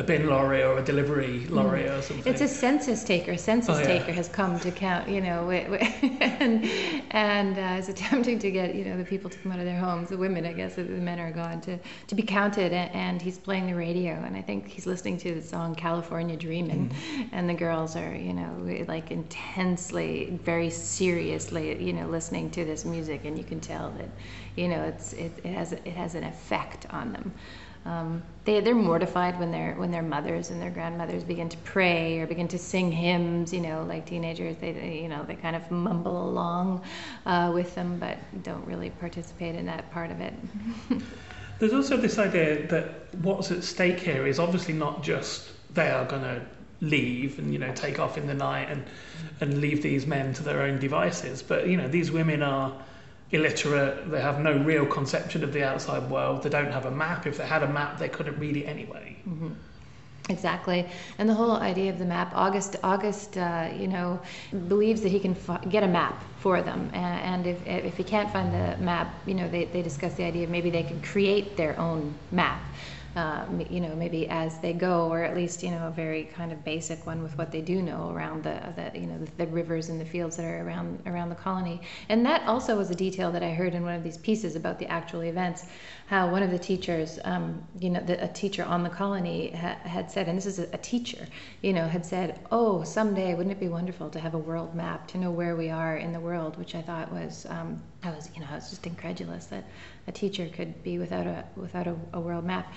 a 0.00 0.02
bin 0.02 0.26
lorry 0.26 0.62
or 0.62 0.78
a 0.78 0.82
delivery 0.82 1.46
lorry 1.48 1.82
mm. 1.82 1.98
or 1.98 2.00
something. 2.00 2.32
It's 2.32 2.40
a 2.40 2.48
census 2.48 3.04
taker. 3.04 3.32
A 3.32 3.38
census 3.38 3.76
oh, 3.76 3.80
yeah. 3.80 3.98
taker 3.98 4.12
has 4.12 4.28
come 4.28 4.58
to 4.60 4.70
count, 4.70 5.08
you 5.08 5.20
know, 5.20 5.50
and 5.50 6.64
and 7.10 7.58
uh, 7.58 7.78
is 7.78 7.90
attempting 7.90 8.38
to 8.38 8.50
get 8.50 8.74
you 8.74 8.84
know 8.86 8.96
the 8.96 9.04
people 9.04 9.28
to 9.28 9.38
come 9.38 9.52
out 9.52 9.58
of 9.58 9.66
their 9.66 9.78
homes, 9.78 10.08
the 10.08 10.16
women, 10.16 10.46
I 10.46 10.54
guess, 10.54 10.76
the 10.76 10.84
men 10.84 11.20
are 11.20 11.30
gone 11.30 11.60
to 11.62 11.78
to 12.06 12.14
be 12.14 12.22
counted, 12.22 12.72
and, 12.72 13.20
he's 13.20 13.38
playing 13.38 13.66
the 13.66 13.74
radio, 13.74 14.12
and 14.12 14.34
I 14.34 14.40
think 14.40 14.66
he's 14.66 14.86
listening 14.86 15.18
to 15.18 15.34
the 15.34 15.42
song 15.42 15.74
California 15.74 16.36
Dreamin', 16.36 16.88
mm. 16.88 17.28
and 17.32 17.46
the 17.46 17.54
girls 17.54 17.94
are 17.94 18.14
you 18.14 18.32
know 18.32 18.50
like 18.88 19.10
intensely, 19.10 20.38
very 20.42 20.70
seriously, 20.70 21.82
you 21.82 21.92
know, 21.92 22.06
listening 22.06 22.50
to 22.52 22.64
this 22.64 22.86
music, 22.86 23.26
and 23.26 23.36
you 23.36 23.44
can 23.44 23.60
tell 23.60 23.90
that, 23.98 24.08
you 24.56 24.68
know, 24.68 24.82
it's 24.84 25.12
it, 25.12 25.32
it 25.44 25.52
has 25.52 25.72
it 25.72 25.86
has 25.88 26.14
an 26.14 26.24
effect 26.24 26.86
on 26.90 27.12
them. 27.12 27.34
Um, 27.86 28.22
they, 28.44 28.60
they're 28.60 28.74
mortified 28.74 29.38
when 29.38 29.50
their 29.50 29.74
when 29.74 29.90
their 29.90 30.02
mothers 30.02 30.50
and 30.50 30.60
their 30.60 30.70
grandmothers 30.70 31.24
begin 31.24 31.48
to 31.48 31.56
pray 31.58 32.18
or 32.18 32.26
begin 32.26 32.48
to 32.48 32.58
sing 32.58 32.92
hymns. 32.92 33.52
You 33.52 33.60
know, 33.60 33.84
like 33.84 34.06
teenagers, 34.06 34.56
they, 34.60 34.72
they 34.72 35.00
you 35.00 35.08
know 35.08 35.24
they 35.24 35.34
kind 35.34 35.56
of 35.56 35.70
mumble 35.70 36.28
along 36.28 36.82
uh, 37.26 37.50
with 37.54 37.74
them, 37.74 37.98
but 37.98 38.18
don't 38.42 38.64
really 38.66 38.90
participate 38.90 39.54
in 39.54 39.66
that 39.66 39.90
part 39.92 40.10
of 40.10 40.20
it. 40.20 40.34
There's 41.58 41.72
also 41.74 41.96
this 41.96 42.18
idea 42.18 42.66
that 42.68 43.14
what's 43.16 43.50
at 43.50 43.62
stake 43.64 44.00
here 44.00 44.26
is 44.26 44.38
obviously 44.38 44.74
not 44.74 45.02
just 45.02 45.50
they 45.74 45.90
are 45.90 46.06
going 46.06 46.22
to 46.22 46.42
leave 46.80 47.38
and 47.38 47.52
you 47.52 47.58
know 47.58 47.72
take 47.74 47.98
off 47.98 48.16
in 48.16 48.26
the 48.26 48.34
night 48.34 48.70
and 48.70 48.84
and 49.42 49.60
leave 49.60 49.82
these 49.82 50.06
men 50.06 50.32
to 50.34 50.42
their 50.42 50.62
own 50.62 50.78
devices, 50.78 51.42
but 51.42 51.66
you 51.66 51.76
know 51.76 51.88
these 51.88 52.10
women 52.10 52.42
are 52.42 52.72
illiterate, 53.32 54.10
they 54.10 54.20
have 54.20 54.40
no 54.40 54.56
real 54.58 54.86
conception 54.86 55.44
of 55.44 55.52
the 55.52 55.62
outside 55.62 56.10
world, 56.10 56.42
they 56.42 56.48
don't 56.48 56.72
have 56.72 56.86
a 56.86 56.90
map. 56.90 57.26
If 57.26 57.38
they 57.38 57.46
had 57.46 57.62
a 57.62 57.68
map, 57.68 57.98
they 57.98 58.08
couldn't 58.08 58.38
read 58.38 58.56
it 58.56 58.64
anyway. 58.64 59.16
Mm-hmm. 59.28 59.50
Exactly, 60.28 60.86
and 61.18 61.28
the 61.28 61.34
whole 61.34 61.56
idea 61.56 61.90
of 61.90 61.98
the 61.98 62.04
map. 62.04 62.32
August, 62.34 62.76
August, 62.84 63.36
uh, 63.36 63.68
you 63.76 63.88
know, 63.88 64.20
believes 64.68 65.00
that 65.00 65.08
he 65.08 65.18
can 65.18 65.36
f- 65.48 65.68
get 65.68 65.82
a 65.82 65.88
map 65.88 66.22
for 66.38 66.62
them, 66.62 66.88
and, 66.92 67.46
and, 67.46 67.46
if 67.46 67.66
if 67.66 67.96
he 67.96 68.04
can't 68.04 68.30
find 68.30 68.52
the 68.52 68.76
map, 68.80 69.12
you 69.26 69.34
know, 69.34 69.48
they 69.48 69.64
they 69.64 69.82
discuss 69.82 70.14
the 70.14 70.22
idea 70.24 70.44
of 70.44 70.50
maybe 70.50 70.70
they 70.70 70.84
can 70.84 71.00
create 71.02 71.56
their 71.56 71.76
own 71.80 72.14
map 72.30 72.60
uh, 73.16 73.44
you 73.68 73.80
know, 73.80 73.94
maybe 73.96 74.28
as 74.28 74.58
they 74.60 74.72
go, 74.72 75.10
or 75.10 75.24
at 75.24 75.34
least 75.34 75.62
you 75.62 75.70
know 75.70 75.88
a 75.88 75.90
very 75.90 76.24
kind 76.24 76.52
of 76.52 76.64
basic 76.64 77.04
one 77.06 77.22
with 77.22 77.36
what 77.36 77.50
they 77.50 77.60
do 77.60 77.82
know 77.82 78.10
around 78.10 78.44
the, 78.44 78.60
the 78.76 78.98
you 78.98 79.06
know 79.06 79.18
the, 79.18 79.30
the, 79.36 79.46
rivers 79.48 79.88
and 79.88 80.00
the 80.00 80.04
fields 80.04 80.36
that 80.36 80.44
are 80.44 80.64
around 80.64 81.02
around 81.06 81.28
the 81.28 81.34
colony. 81.34 81.80
And 82.08 82.24
that 82.24 82.46
also 82.46 82.76
was 82.76 82.90
a 82.90 82.94
detail 82.94 83.32
that 83.32 83.42
I 83.42 83.50
heard 83.50 83.74
in 83.74 83.82
one 83.82 83.94
of 83.94 84.04
these 84.04 84.16
pieces 84.16 84.54
about 84.54 84.78
the 84.78 84.86
actual 84.86 85.24
events, 85.24 85.66
how 86.06 86.30
one 86.30 86.44
of 86.44 86.52
the 86.52 86.58
teachers, 86.58 87.18
um, 87.24 87.62
you 87.80 87.90
know, 87.90 88.00
the, 88.00 88.22
a 88.22 88.28
teacher 88.28 88.64
on 88.64 88.82
the 88.84 88.90
colony 88.90 89.50
ha- 89.50 89.78
had 89.82 90.10
said, 90.10 90.28
and 90.28 90.36
this 90.36 90.46
is 90.46 90.60
a, 90.60 90.68
a, 90.72 90.78
teacher, 90.78 91.26
you 91.62 91.72
know, 91.72 91.88
had 91.88 92.06
said, 92.06 92.40
oh, 92.50 92.82
someday 92.84 93.34
wouldn't 93.34 93.52
it 93.52 93.60
be 93.60 93.68
wonderful 93.68 94.08
to 94.10 94.20
have 94.20 94.34
a 94.34 94.38
world 94.38 94.74
map 94.74 95.08
to 95.08 95.18
know 95.18 95.30
where 95.30 95.56
we 95.56 95.68
are 95.70 95.96
in 95.96 96.12
the 96.12 96.20
world, 96.20 96.56
which 96.58 96.74
I 96.74 96.82
thought 96.82 97.12
was, 97.12 97.46
um, 97.48 97.82
I 98.02 98.10
was, 98.10 98.30
you 98.34 98.40
know, 98.40 98.46
I 98.50 98.54
was 98.54 98.70
just 98.70 98.86
incredulous 98.86 99.46
that 99.46 99.64
a 100.06 100.12
teacher 100.12 100.48
could 100.48 100.82
be 100.82 100.98
without 100.98 101.26
a 101.26 101.44
without 101.56 101.86
a, 101.86 101.96
a 102.14 102.20
world 102.20 102.44
map. 102.44 102.72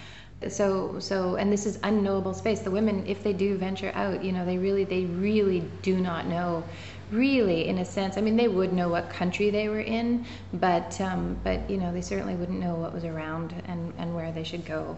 So 0.49 0.99
so 0.99 1.35
and 1.35 1.51
this 1.51 1.65
is 1.65 1.79
unknowable 1.83 2.33
space. 2.33 2.59
The 2.59 2.71
women 2.71 3.05
if 3.07 3.23
they 3.23 3.31
do 3.31 3.57
venture 3.57 3.91
out 3.95 4.23
you 4.23 4.33
know 4.33 4.45
they 4.45 4.57
really 4.57 4.83
they 4.83 5.05
really 5.05 5.61
do 5.81 5.99
not 5.99 6.27
know 6.27 6.63
really 7.11 7.67
in 7.67 7.77
a 7.77 7.85
sense. 7.85 8.17
I 8.17 8.21
mean 8.21 8.35
they 8.35 8.49
would 8.49 8.73
know 8.73 8.89
what 8.89 9.09
country 9.09 9.49
they 9.49 9.69
were 9.69 9.79
in 9.79 10.25
but 10.53 10.99
um, 10.99 11.39
but 11.43 11.69
you 11.69 11.77
know 11.77 11.93
they 11.93 12.01
certainly 12.01 12.35
wouldn't 12.35 12.59
know 12.59 12.75
what 12.75 12.93
was 12.93 13.05
around 13.05 13.53
and 13.65 13.93
and 13.97 14.13
where 14.13 14.31
they 14.33 14.43
should 14.43 14.65
go. 14.65 14.97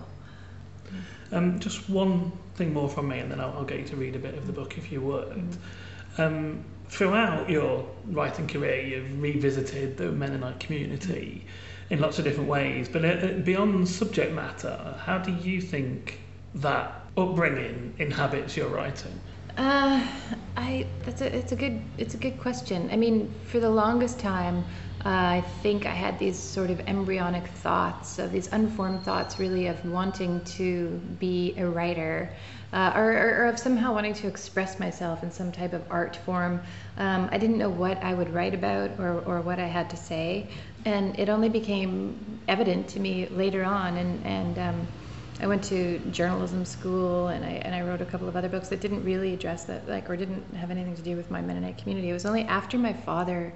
Um, 1.31 1.59
just 1.59 1.89
one 1.89 2.31
thing 2.55 2.73
more 2.73 2.89
from 2.89 3.07
me 3.07 3.19
and 3.19 3.31
then 3.31 3.39
I'll, 3.39 3.53
I'll, 3.53 3.65
get 3.65 3.79
you 3.79 3.85
to 3.85 3.95
read 3.95 4.15
a 4.15 4.19
bit 4.19 4.35
of 4.35 4.45
the 4.47 4.53
book 4.53 4.77
if 4.77 4.91
you 4.91 5.01
would. 5.01 5.29
Mm-hmm. 5.29 6.21
um, 6.21 6.63
throughout 6.89 7.49
your 7.49 7.87
writing 8.07 8.47
career 8.47 8.81
you've 8.81 9.21
revisited 9.21 9.97
the 9.97 10.11
mennonite 10.11 10.59
community 10.59 11.45
in 11.89 11.99
lots 11.99 12.17
of 12.19 12.25
different 12.25 12.49
ways. 12.49 12.89
But 12.89 13.05
uh, 13.05 13.27
beyond 13.43 13.87
subject 13.87 14.33
matter, 14.33 14.95
how 15.03 15.17
do 15.17 15.31
you 15.31 15.61
think 15.61 16.19
that 16.55 17.05
upbringing 17.17 17.93
inhabits 17.99 18.57
your 18.57 18.69
writing? 18.69 19.19
Uh, 19.57 20.05
I 20.57 20.85
that's 21.03 21.21
a 21.21 21.33
it's 21.33 21.53
a 21.53 21.55
good 21.55 21.81
it's 21.97 22.13
a 22.13 22.17
good 22.17 22.39
question. 22.39 22.89
I 22.91 22.97
mean, 22.97 23.33
for 23.45 23.59
the 23.59 23.69
longest 23.69 24.19
time, 24.19 24.65
uh, 25.05 25.09
I 25.09 25.43
think 25.61 25.85
I 25.85 25.93
had 25.93 26.17
these 26.17 26.37
sort 26.37 26.69
of 26.71 26.79
embryonic 26.87 27.47
thoughts 27.47 28.17
of 28.17 28.31
these 28.31 28.47
unformed 28.51 29.03
thoughts, 29.03 29.39
really 29.39 29.67
of 29.67 29.85
wanting 29.85 30.43
to 30.57 30.89
be 31.19 31.53
a 31.57 31.67
writer, 31.67 32.29
uh, 32.73 32.93
or, 32.95 33.11
or, 33.11 33.43
or, 33.43 33.45
of 33.45 33.59
somehow 33.59 33.93
wanting 33.93 34.13
to 34.15 34.27
express 34.27 34.79
myself 34.79 35.23
in 35.23 35.31
some 35.31 35.51
type 35.51 35.73
of 35.73 35.83
art 35.89 36.15
form. 36.25 36.59
Um, 36.97 37.29
I 37.31 37.37
didn't 37.37 37.57
know 37.57 37.69
what 37.69 38.03
I 38.03 38.13
would 38.13 38.33
write 38.33 38.53
about 38.53 38.99
or, 38.99 39.21
or 39.21 39.41
what 39.41 39.59
I 39.59 39.67
had 39.67 39.89
to 39.91 39.97
say 39.97 40.49
and 40.85 41.17
it 41.19 41.29
only 41.29 41.49
became 41.49 42.39
evident 42.47 42.87
to 42.89 42.99
me 42.99 43.27
later 43.29 43.63
on 43.63 43.97
and 43.97 44.25
and 44.25 44.59
um, 44.59 44.87
I 45.39 45.47
went 45.47 45.63
to 45.65 45.99
journalism 46.11 46.63
school 46.63 47.27
and 47.27 47.43
I 47.43 47.49
and 47.65 47.75
I 47.75 47.81
wrote 47.81 48.01
a 48.01 48.05
couple 48.05 48.29
of 48.29 48.35
other 48.35 48.47
books 48.47 48.69
that 48.69 48.79
didn't 48.79 49.03
really 49.03 49.33
address 49.33 49.65
that 49.65 49.89
like 49.89 50.09
or 50.09 50.15
didn't 50.15 50.53
have 50.55 50.71
anything 50.71 50.95
to 50.95 51.01
do 51.01 51.17
with 51.17 51.29
my 51.29 51.41
Mennonite 51.41 51.77
community. 51.79 52.09
It 52.09 52.13
was 52.13 52.25
only 52.25 52.43
after 52.43 52.77
my 52.77 52.93
father 52.93 53.51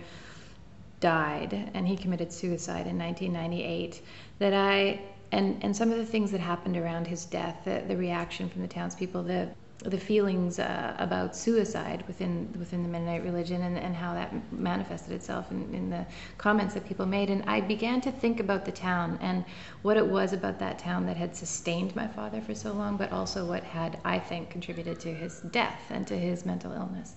died 1.00 1.72
and 1.74 1.88
he 1.88 1.96
committed 1.96 2.32
suicide 2.32 2.88
in 2.88 2.98
1998 2.98 4.02
that 4.40 4.54
I 4.54 5.00
and 5.32 5.64
and 5.64 5.76
some 5.76 5.92
of 5.92 5.98
the 5.98 6.06
things 6.06 6.32
that 6.32 6.42
happened 6.42 6.76
around 6.76 7.06
his 7.06 7.26
death, 7.26 7.62
the, 7.66 7.84
the 7.88 7.96
reaction 7.96 8.50
from 8.50 8.62
the 8.62 8.68
townspeople, 8.68 9.24
the 9.24 9.50
the 9.86 9.98
feelings 9.98 10.60
uh, 10.60 10.94
about 11.00 11.34
suicide 11.34 12.04
within 12.06 12.54
within 12.60 12.84
the 12.84 12.90
Mennonite 12.90 13.24
religion 13.24 13.62
and, 13.62 13.78
and 13.78 13.96
how 13.96 14.14
that 14.14 14.34
manifested 14.52 15.14
itself 15.14 15.52
in, 15.52 15.74
in 15.74 15.90
the 15.90 16.06
comments 16.38 16.74
that 16.74 16.86
people 16.86 17.06
made. 17.06 17.30
And 17.30 17.44
I 17.48 17.62
began 17.62 18.02
to 18.02 18.12
think 18.12 18.42
about 18.42 18.66
the 18.66 18.74
town 18.74 19.18
and 19.22 19.46
what 19.84 19.96
it 19.96 20.06
was 20.06 20.34
about 20.34 20.60
that 20.60 20.80
town 20.80 21.06
that 21.06 21.16
had 21.16 21.34
sustained 21.34 21.96
my 21.96 22.08
father 22.08 22.42
for 22.42 22.54
so 22.54 22.74
long, 22.74 22.98
but 22.98 23.14
also 23.14 23.46
what 23.46 23.64
had, 23.64 24.00
I 24.04 24.20
think, 24.20 24.50
contributed 24.50 25.00
to 25.02 25.14
his 25.14 25.40
death 25.52 25.80
and 25.90 26.06
to 26.08 26.18
his 26.18 26.46
mental 26.46 26.74
illness. 26.74 27.16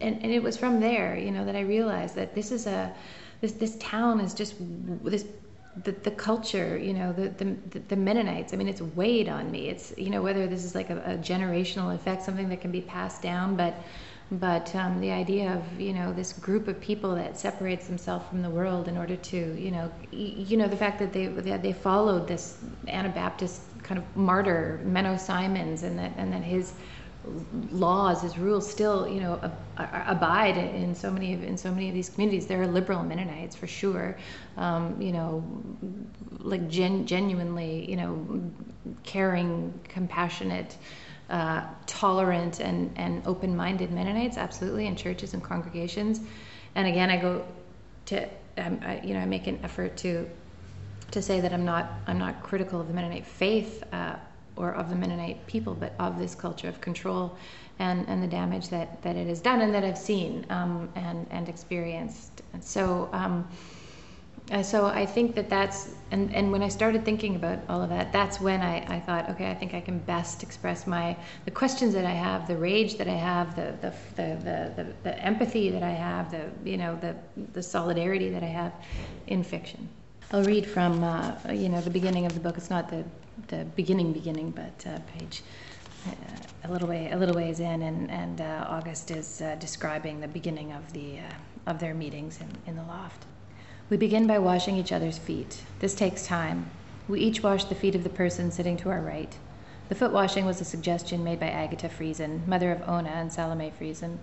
And, 0.00 0.22
and 0.22 0.32
it 0.32 0.42
was 0.42 0.56
from 0.56 0.80
there, 0.80 1.16
you 1.16 1.30
know, 1.30 1.44
that 1.44 1.56
I 1.56 1.60
realized 1.60 2.14
that 2.16 2.34
this 2.34 2.52
is 2.52 2.66
a 2.66 2.94
this 3.40 3.52
this 3.52 3.76
town 3.76 4.20
is 4.20 4.34
just 4.34 4.54
this 5.04 5.24
the, 5.84 5.92
the 5.92 6.10
culture, 6.10 6.78
you 6.78 6.94
know, 6.94 7.12
the, 7.12 7.28
the, 7.28 7.80
the 7.88 7.96
Mennonites, 7.96 8.54
I 8.54 8.56
mean, 8.56 8.68
it's 8.68 8.80
weighed 8.80 9.28
on 9.28 9.50
me. 9.50 9.68
It's, 9.68 9.92
you 9.96 10.10
know, 10.10 10.22
whether 10.22 10.46
this 10.46 10.64
is 10.64 10.74
like 10.74 10.90
a, 10.90 10.98
a 10.98 11.16
generational 11.18 11.94
effect, 11.94 12.22
something 12.22 12.48
that 12.48 12.60
can 12.60 12.70
be 12.70 12.80
passed 12.80 13.20
down, 13.22 13.56
but, 13.56 13.74
but 14.30 14.74
um, 14.74 15.00
the 15.00 15.10
idea 15.10 15.52
of, 15.52 15.80
you 15.80 15.92
know, 15.92 16.12
this 16.12 16.32
group 16.32 16.66
of 16.66 16.80
people 16.80 17.14
that 17.14 17.38
separates 17.38 17.86
themselves 17.86 18.26
from 18.28 18.42
the 18.42 18.50
world 18.50 18.88
in 18.88 18.96
order 18.96 19.16
to, 19.16 19.36
you 19.60 19.70
know, 19.70 19.92
you 20.10 20.56
know, 20.56 20.66
the 20.66 20.76
fact 20.76 20.98
that 20.98 21.12
they, 21.12 21.26
they 21.26 21.72
followed 21.72 22.26
this 22.26 22.58
Anabaptist 22.88 23.60
kind 23.82 23.98
of 23.98 24.16
martyr, 24.16 24.80
Menno 24.84 25.18
Simons, 25.18 25.82
and 25.82 25.98
that, 25.98 26.12
and 26.16 26.32
that 26.32 26.42
his, 26.42 26.72
laws, 27.70 28.22
his 28.22 28.38
rules 28.38 28.68
still, 28.70 29.08
you 29.08 29.20
know, 29.20 29.40
abide 29.76 30.56
in 30.56 30.94
so 30.94 31.10
many 31.10 31.34
of 31.34 31.42
in 31.42 31.56
so 31.56 31.70
many 31.70 31.88
of 31.88 31.94
these 31.94 32.08
communities. 32.08 32.46
There 32.46 32.60
are 32.62 32.66
liberal 32.66 33.02
Mennonites 33.02 33.56
for 33.56 33.66
sure, 33.66 34.16
um, 34.56 35.00
you 35.00 35.12
know, 35.12 35.44
like 36.38 36.68
gen- 36.68 37.06
genuinely, 37.06 37.88
you 37.90 37.96
know, 37.96 38.50
caring, 39.02 39.72
compassionate. 39.88 40.76
Uh, 41.28 41.64
tolerant 41.86 42.60
and, 42.60 42.92
and 42.94 43.20
open-minded 43.26 43.90
Mennonites, 43.90 44.36
absolutely, 44.38 44.86
in 44.86 44.94
churches 44.94 45.34
and 45.34 45.42
congregations. 45.42 46.20
And 46.76 46.86
again, 46.86 47.10
I 47.10 47.16
go 47.16 47.44
to, 48.04 48.28
um, 48.58 48.78
I, 48.80 49.00
you 49.00 49.12
know, 49.12 49.18
I 49.18 49.26
make 49.26 49.48
an 49.48 49.58
effort 49.64 49.96
to 49.96 50.30
to 51.10 51.22
say 51.22 51.40
that 51.40 51.52
I'm 51.52 51.64
not 51.64 51.90
I'm 52.06 52.18
not 52.18 52.42
critical 52.42 52.80
of 52.80 52.88
the 52.88 52.94
Mennonite 52.94 53.26
faith. 53.26 53.82
Uh, 53.92 54.16
or 54.56 54.72
of 54.72 54.88
the 54.88 54.96
Mennonite 54.96 55.46
people, 55.46 55.74
but 55.74 55.92
of 55.98 56.18
this 56.18 56.34
culture 56.34 56.68
of 56.68 56.80
control 56.80 57.36
and, 57.78 58.08
and 58.08 58.22
the 58.22 58.26
damage 58.26 58.68
that, 58.70 59.02
that 59.02 59.16
it 59.16 59.26
has 59.26 59.40
done 59.40 59.60
and 59.60 59.74
that 59.74 59.84
I've 59.84 59.98
seen 59.98 60.46
um, 60.50 60.88
and, 60.94 61.26
and 61.30 61.48
experienced. 61.48 62.42
And 62.52 62.64
so, 62.64 63.08
um, 63.12 63.46
uh, 64.52 64.62
so 64.62 64.86
I 64.86 65.04
think 65.04 65.34
that 65.34 65.50
that's, 65.50 65.90
and, 66.12 66.32
and 66.32 66.52
when 66.52 66.62
I 66.62 66.68
started 66.68 67.04
thinking 67.04 67.34
about 67.34 67.58
all 67.68 67.82
of 67.82 67.90
that, 67.90 68.12
that's 68.12 68.40
when 68.40 68.60
I, 68.60 68.78
I 68.96 69.00
thought, 69.00 69.28
okay, 69.30 69.50
I 69.50 69.54
think 69.54 69.74
I 69.74 69.80
can 69.80 69.98
best 69.98 70.44
express 70.44 70.86
my, 70.86 71.16
the 71.44 71.50
questions 71.50 71.92
that 71.94 72.04
I 72.04 72.12
have, 72.12 72.46
the 72.46 72.56
rage 72.56 72.96
that 72.98 73.08
I 73.08 73.14
have, 73.14 73.56
the, 73.56 73.74
the, 73.80 73.92
the, 74.14 74.72
the, 74.76 74.92
the, 75.02 75.18
empathy 75.18 75.70
that 75.70 75.82
I 75.82 75.90
have, 75.90 76.30
the, 76.30 76.48
you 76.64 76.76
know, 76.76 76.96
the, 76.96 77.16
the 77.54 77.62
solidarity 77.62 78.30
that 78.30 78.44
I 78.44 78.46
have 78.46 78.72
in 79.26 79.42
fiction. 79.42 79.88
I'll 80.32 80.44
read 80.44 80.66
from, 80.66 81.02
uh, 81.02 81.34
you 81.52 81.68
know, 81.68 81.80
the 81.80 81.90
beginning 81.90 82.24
of 82.24 82.34
the 82.34 82.40
book. 82.40 82.56
It's 82.56 82.70
not 82.70 82.88
the 82.88 83.04
the 83.48 83.64
beginning 83.76 84.12
beginning, 84.12 84.50
but 84.50 84.86
uh, 84.86 84.98
page 85.18 85.42
uh, 86.06 86.10
a 86.64 86.72
little 86.72 86.88
way 86.88 87.10
a 87.10 87.16
little 87.16 87.34
ways 87.34 87.60
in, 87.60 87.82
and 87.82 88.10
and 88.10 88.40
uh, 88.40 88.66
August 88.68 89.10
is 89.10 89.40
uh, 89.42 89.56
describing 89.58 90.20
the 90.20 90.28
beginning 90.28 90.72
of 90.72 90.92
the 90.92 91.18
uh, 91.18 91.70
of 91.70 91.78
their 91.78 91.94
meetings 91.94 92.40
in, 92.40 92.48
in 92.66 92.76
the 92.76 92.82
loft. 92.84 93.24
We 93.88 93.96
begin 93.96 94.26
by 94.26 94.38
washing 94.38 94.76
each 94.76 94.92
other's 94.92 95.18
feet. 95.18 95.62
This 95.78 95.94
takes 95.94 96.26
time. 96.26 96.68
We 97.08 97.20
each 97.20 97.42
wash 97.42 97.64
the 97.64 97.74
feet 97.74 97.94
of 97.94 98.02
the 98.02 98.10
person 98.10 98.50
sitting 98.50 98.76
to 98.78 98.90
our 98.90 99.00
right. 99.00 99.32
The 99.88 99.94
foot 99.94 100.12
washing 100.12 100.44
was 100.44 100.60
a 100.60 100.64
suggestion 100.64 101.22
made 101.22 101.38
by 101.38 101.50
Agatha 101.50 101.88
Friesen, 101.88 102.44
mother 102.48 102.72
of 102.72 102.88
Ona 102.88 103.08
and 103.08 103.32
Salome 103.32 103.72
Friesen. 103.78 104.18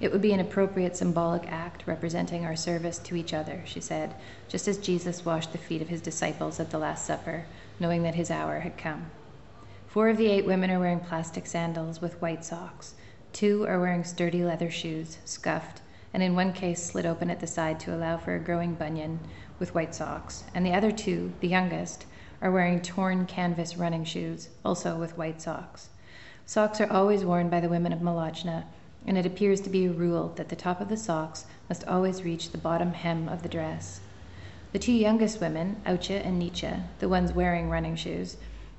It 0.00 0.10
would 0.10 0.22
be 0.22 0.32
an 0.32 0.40
appropriate 0.40 0.96
symbolic 0.96 1.46
act 1.52 1.84
representing 1.86 2.46
our 2.46 2.56
service 2.56 2.98
to 3.00 3.14
each 3.14 3.34
other, 3.34 3.62
she 3.66 3.80
said, 3.80 4.14
just 4.48 4.66
as 4.66 4.78
Jesus 4.78 5.24
washed 5.24 5.52
the 5.52 5.58
feet 5.58 5.82
of 5.82 5.88
his 5.88 6.00
disciples 6.00 6.58
at 6.58 6.70
the 6.70 6.78
Last 6.78 7.06
Supper, 7.06 7.44
knowing 7.78 8.02
that 8.02 8.14
his 8.14 8.30
hour 8.30 8.60
had 8.60 8.76
come. 8.76 9.10
Four 9.86 10.08
of 10.08 10.16
the 10.16 10.26
eight 10.26 10.46
women 10.46 10.70
are 10.70 10.80
wearing 10.80 11.00
plastic 11.00 11.46
sandals 11.46 12.00
with 12.00 12.20
white 12.20 12.44
socks. 12.44 12.94
Two 13.32 13.66
are 13.66 13.80
wearing 13.80 14.04
sturdy 14.04 14.44
leather 14.44 14.70
shoes, 14.70 15.18
scuffed, 15.24 15.82
and 16.12 16.22
in 16.22 16.34
one 16.34 16.52
case 16.52 16.82
slit 16.82 17.06
open 17.06 17.30
at 17.30 17.40
the 17.40 17.46
side 17.46 17.80
to 17.80 17.94
allow 17.94 18.16
for 18.16 18.34
a 18.34 18.40
growing 18.40 18.74
bunion 18.74 19.18
with 19.58 19.74
white 19.74 19.94
socks. 19.94 20.44
And 20.54 20.64
the 20.64 20.72
other 20.72 20.90
two, 20.90 21.32
the 21.40 21.48
youngest, 21.48 22.06
are 22.40 22.50
wearing 22.50 22.80
torn 22.80 23.26
canvas 23.26 23.76
running 23.76 24.04
shoes, 24.04 24.48
also 24.64 24.96
with 24.96 25.16
white 25.16 25.40
socks. 25.40 25.88
Socks 26.46 26.80
are 26.80 26.92
always 26.92 27.24
worn 27.24 27.48
by 27.48 27.60
the 27.60 27.68
women 27.68 27.92
of 27.92 28.00
Molotschna, 28.00 28.64
and 29.06 29.16
it 29.16 29.26
appears 29.26 29.60
to 29.62 29.70
be 29.70 29.86
a 29.86 29.92
rule 29.92 30.32
that 30.36 30.48
the 30.48 30.56
top 30.56 30.80
of 30.80 30.88
the 30.88 30.96
socks 30.96 31.46
must 31.68 31.86
always 31.88 32.22
reach 32.22 32.50
the 32.50 32.58
bottom 32.58 32.92
hem 32.92 33.28
of 33.28 33.42
the 33.42 33.48
dress. 33.48 34.00
The 34.74 34.80
two 34.80 34.92
youngest 34.92 35.40
women, 35.40 35.80
Autje 35.86 36.26
and 36.26 36.42
Neitje, 36.42 36.82
the 36.98 37.08
ones 37.08 37.32
wearing 37.32 37.70
running 37.70 37.94
shoes, 37.94 38.38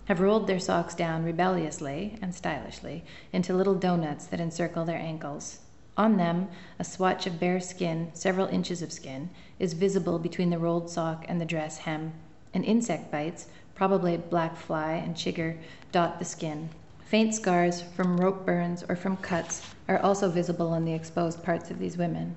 have 0.09 0.19
rolled 0.19 0.45
their 0.45 0.59
socks 0.59 0.93
down 0.93 1.23
rebelliously 1.23 2.19
and 2.21 2.35
stylishly 2.35 3.05
into 3.31 3.53
little 3.53 3.75
donuts 3.75 4.25
that 4.25 4.41
encircle 4.41 4.83
their 4.83 4.99
ankles. 4.99 5.59
On 5.95 6.17
them, 6.17 6.49
a 6.79 6.83
swatch 6.83 7.25
of 7.27 7.39
bare 7.39 7.61
skin, 7.61 8.09
several 8.11 8.47
inches 8.47 8.81
of 8.81 8.91
skin, 8.91 9.29
is 9.57 9.71
visible 9.71 10.19
between 10.19 10.49
the 10.49 10.59
rolled 10.59 10.89
sock 10.89 11.23
and 11.29 11.39
the 11.39 11.45
dress 11.45 11.77
hem, 11.77 12.11
and 12.53 12.65
insect 12.65 13.09
bites, 13.09 13.47
probably 13.73 14.17
black 14.17 14.57
fly 14.57 14.95
and 14.95 15.15
chigger, 15.15 15.55
dot 15.93 16.19
the 16.19 16.25
skin. 16.25 16.67
Faint 17.05 17.33
scars 17.33 17.81
from 17.81 18.19
rope 18.19 18.45
burns 18.45 18.83
or 18.89 18.97
from 18.97 19.15
cuts 19.15 19.65
are 19.87 19.99
also 19.99 20.29
visible 20.29 20.71
on 20.71 20.83
the 20.83 20.93
exposed 20.93 21.41
parts 21.41 21.71
of 21.71 21.79
these 21.79 21.95
women. 21.95 22.35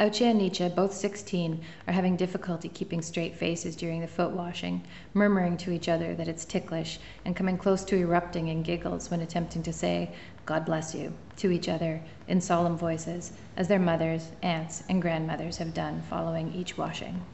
Autje 0.00 0.28
and 0.28 0.40
Neitje, 0.40 0.74
both 0.74 0.92
16, 0.92 1.60
are 1.86 1.92
having 1.92 2.16
difficulty 2.16 2.68
keeping 2.68 3.00
straight 3.00 3.36
faces 3.36 3.76
during 3.76 4.00
the 4.00 4.08
foot 4.08 4.32
washing, 4.32 4.84
murmuring 5.12 5.56
to 5.58 5.70
each 5.70 5.88
other 5.88 6.16
that 6.16 6.26
it's 6.26 6.44
ticklish, 6.44 6.98
and 7.24 7.36
coming 7.36 7.56
close 7.56 7.84
to 7.84 7.96
erupting 7.96 8.48
in 8.48 8.64
giggles 8.64 9.08
when 9.08 9.20
attempting 9.20 9.62
to 9.62 9.72
say, 9.72 10.12
God 10.46 10.64
bless 10.64 10.96
you, 10.96 11.12
to 11.36 11.52
each 11.52 11.68
other 11.68 12.02
in 12.26 12.40
solemn 12.40 12.76
voices, 12.76 13.34
as 13.56 13.68
their 13.68 13.78
mothers, 13.78 14.32
aunts, 14.42 14.82
and 14.88 15.00
grandmothers 15.00 15.58
have 15.58 15.72
done 15.72 16.02
following 16.10 16.52
each 16.52 16.76
washing. 16.76 17.24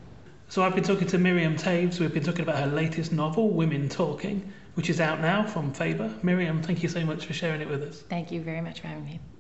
So 0.48 0.62
I've 0.62 0.74
been 0.74 0.84
talking 0.84 1.08
to 1.08 1.18
Miriam 1.18 1.56
Toews. 1.56 1.98
We've 1.98 2.12
been 2.12 2.24
talking 2.24 2.42
about 2.42 2.58
her 2.58 2.66
latest 2.66 3.10
novel, 3.10 3.48
Women 3.48 3.88
Talking, 3.88 4.52
which 4.74 4.90
is 4.90 5.00
out 5.00 5.22
now 5.22 5.46
from 5.46 5.72
Faber. 5.72 6.12
Miriam, 6.22 6.60
thank 6.60 6.82
you 6.82 6.90
so 6.90 7.06
much 7.06 7.24
for 7.24 7.32
sharing 7.32 7.62
it 7.62 7.70
with 7.70 7.82
us. 7.82 8.02
Thank 8.02 8.30
you 8.30 8.42
very 8.42 8.60
much 8.60 8.80
for 8.80 8.88
having 8.88 9.06
me. 9.06 9.20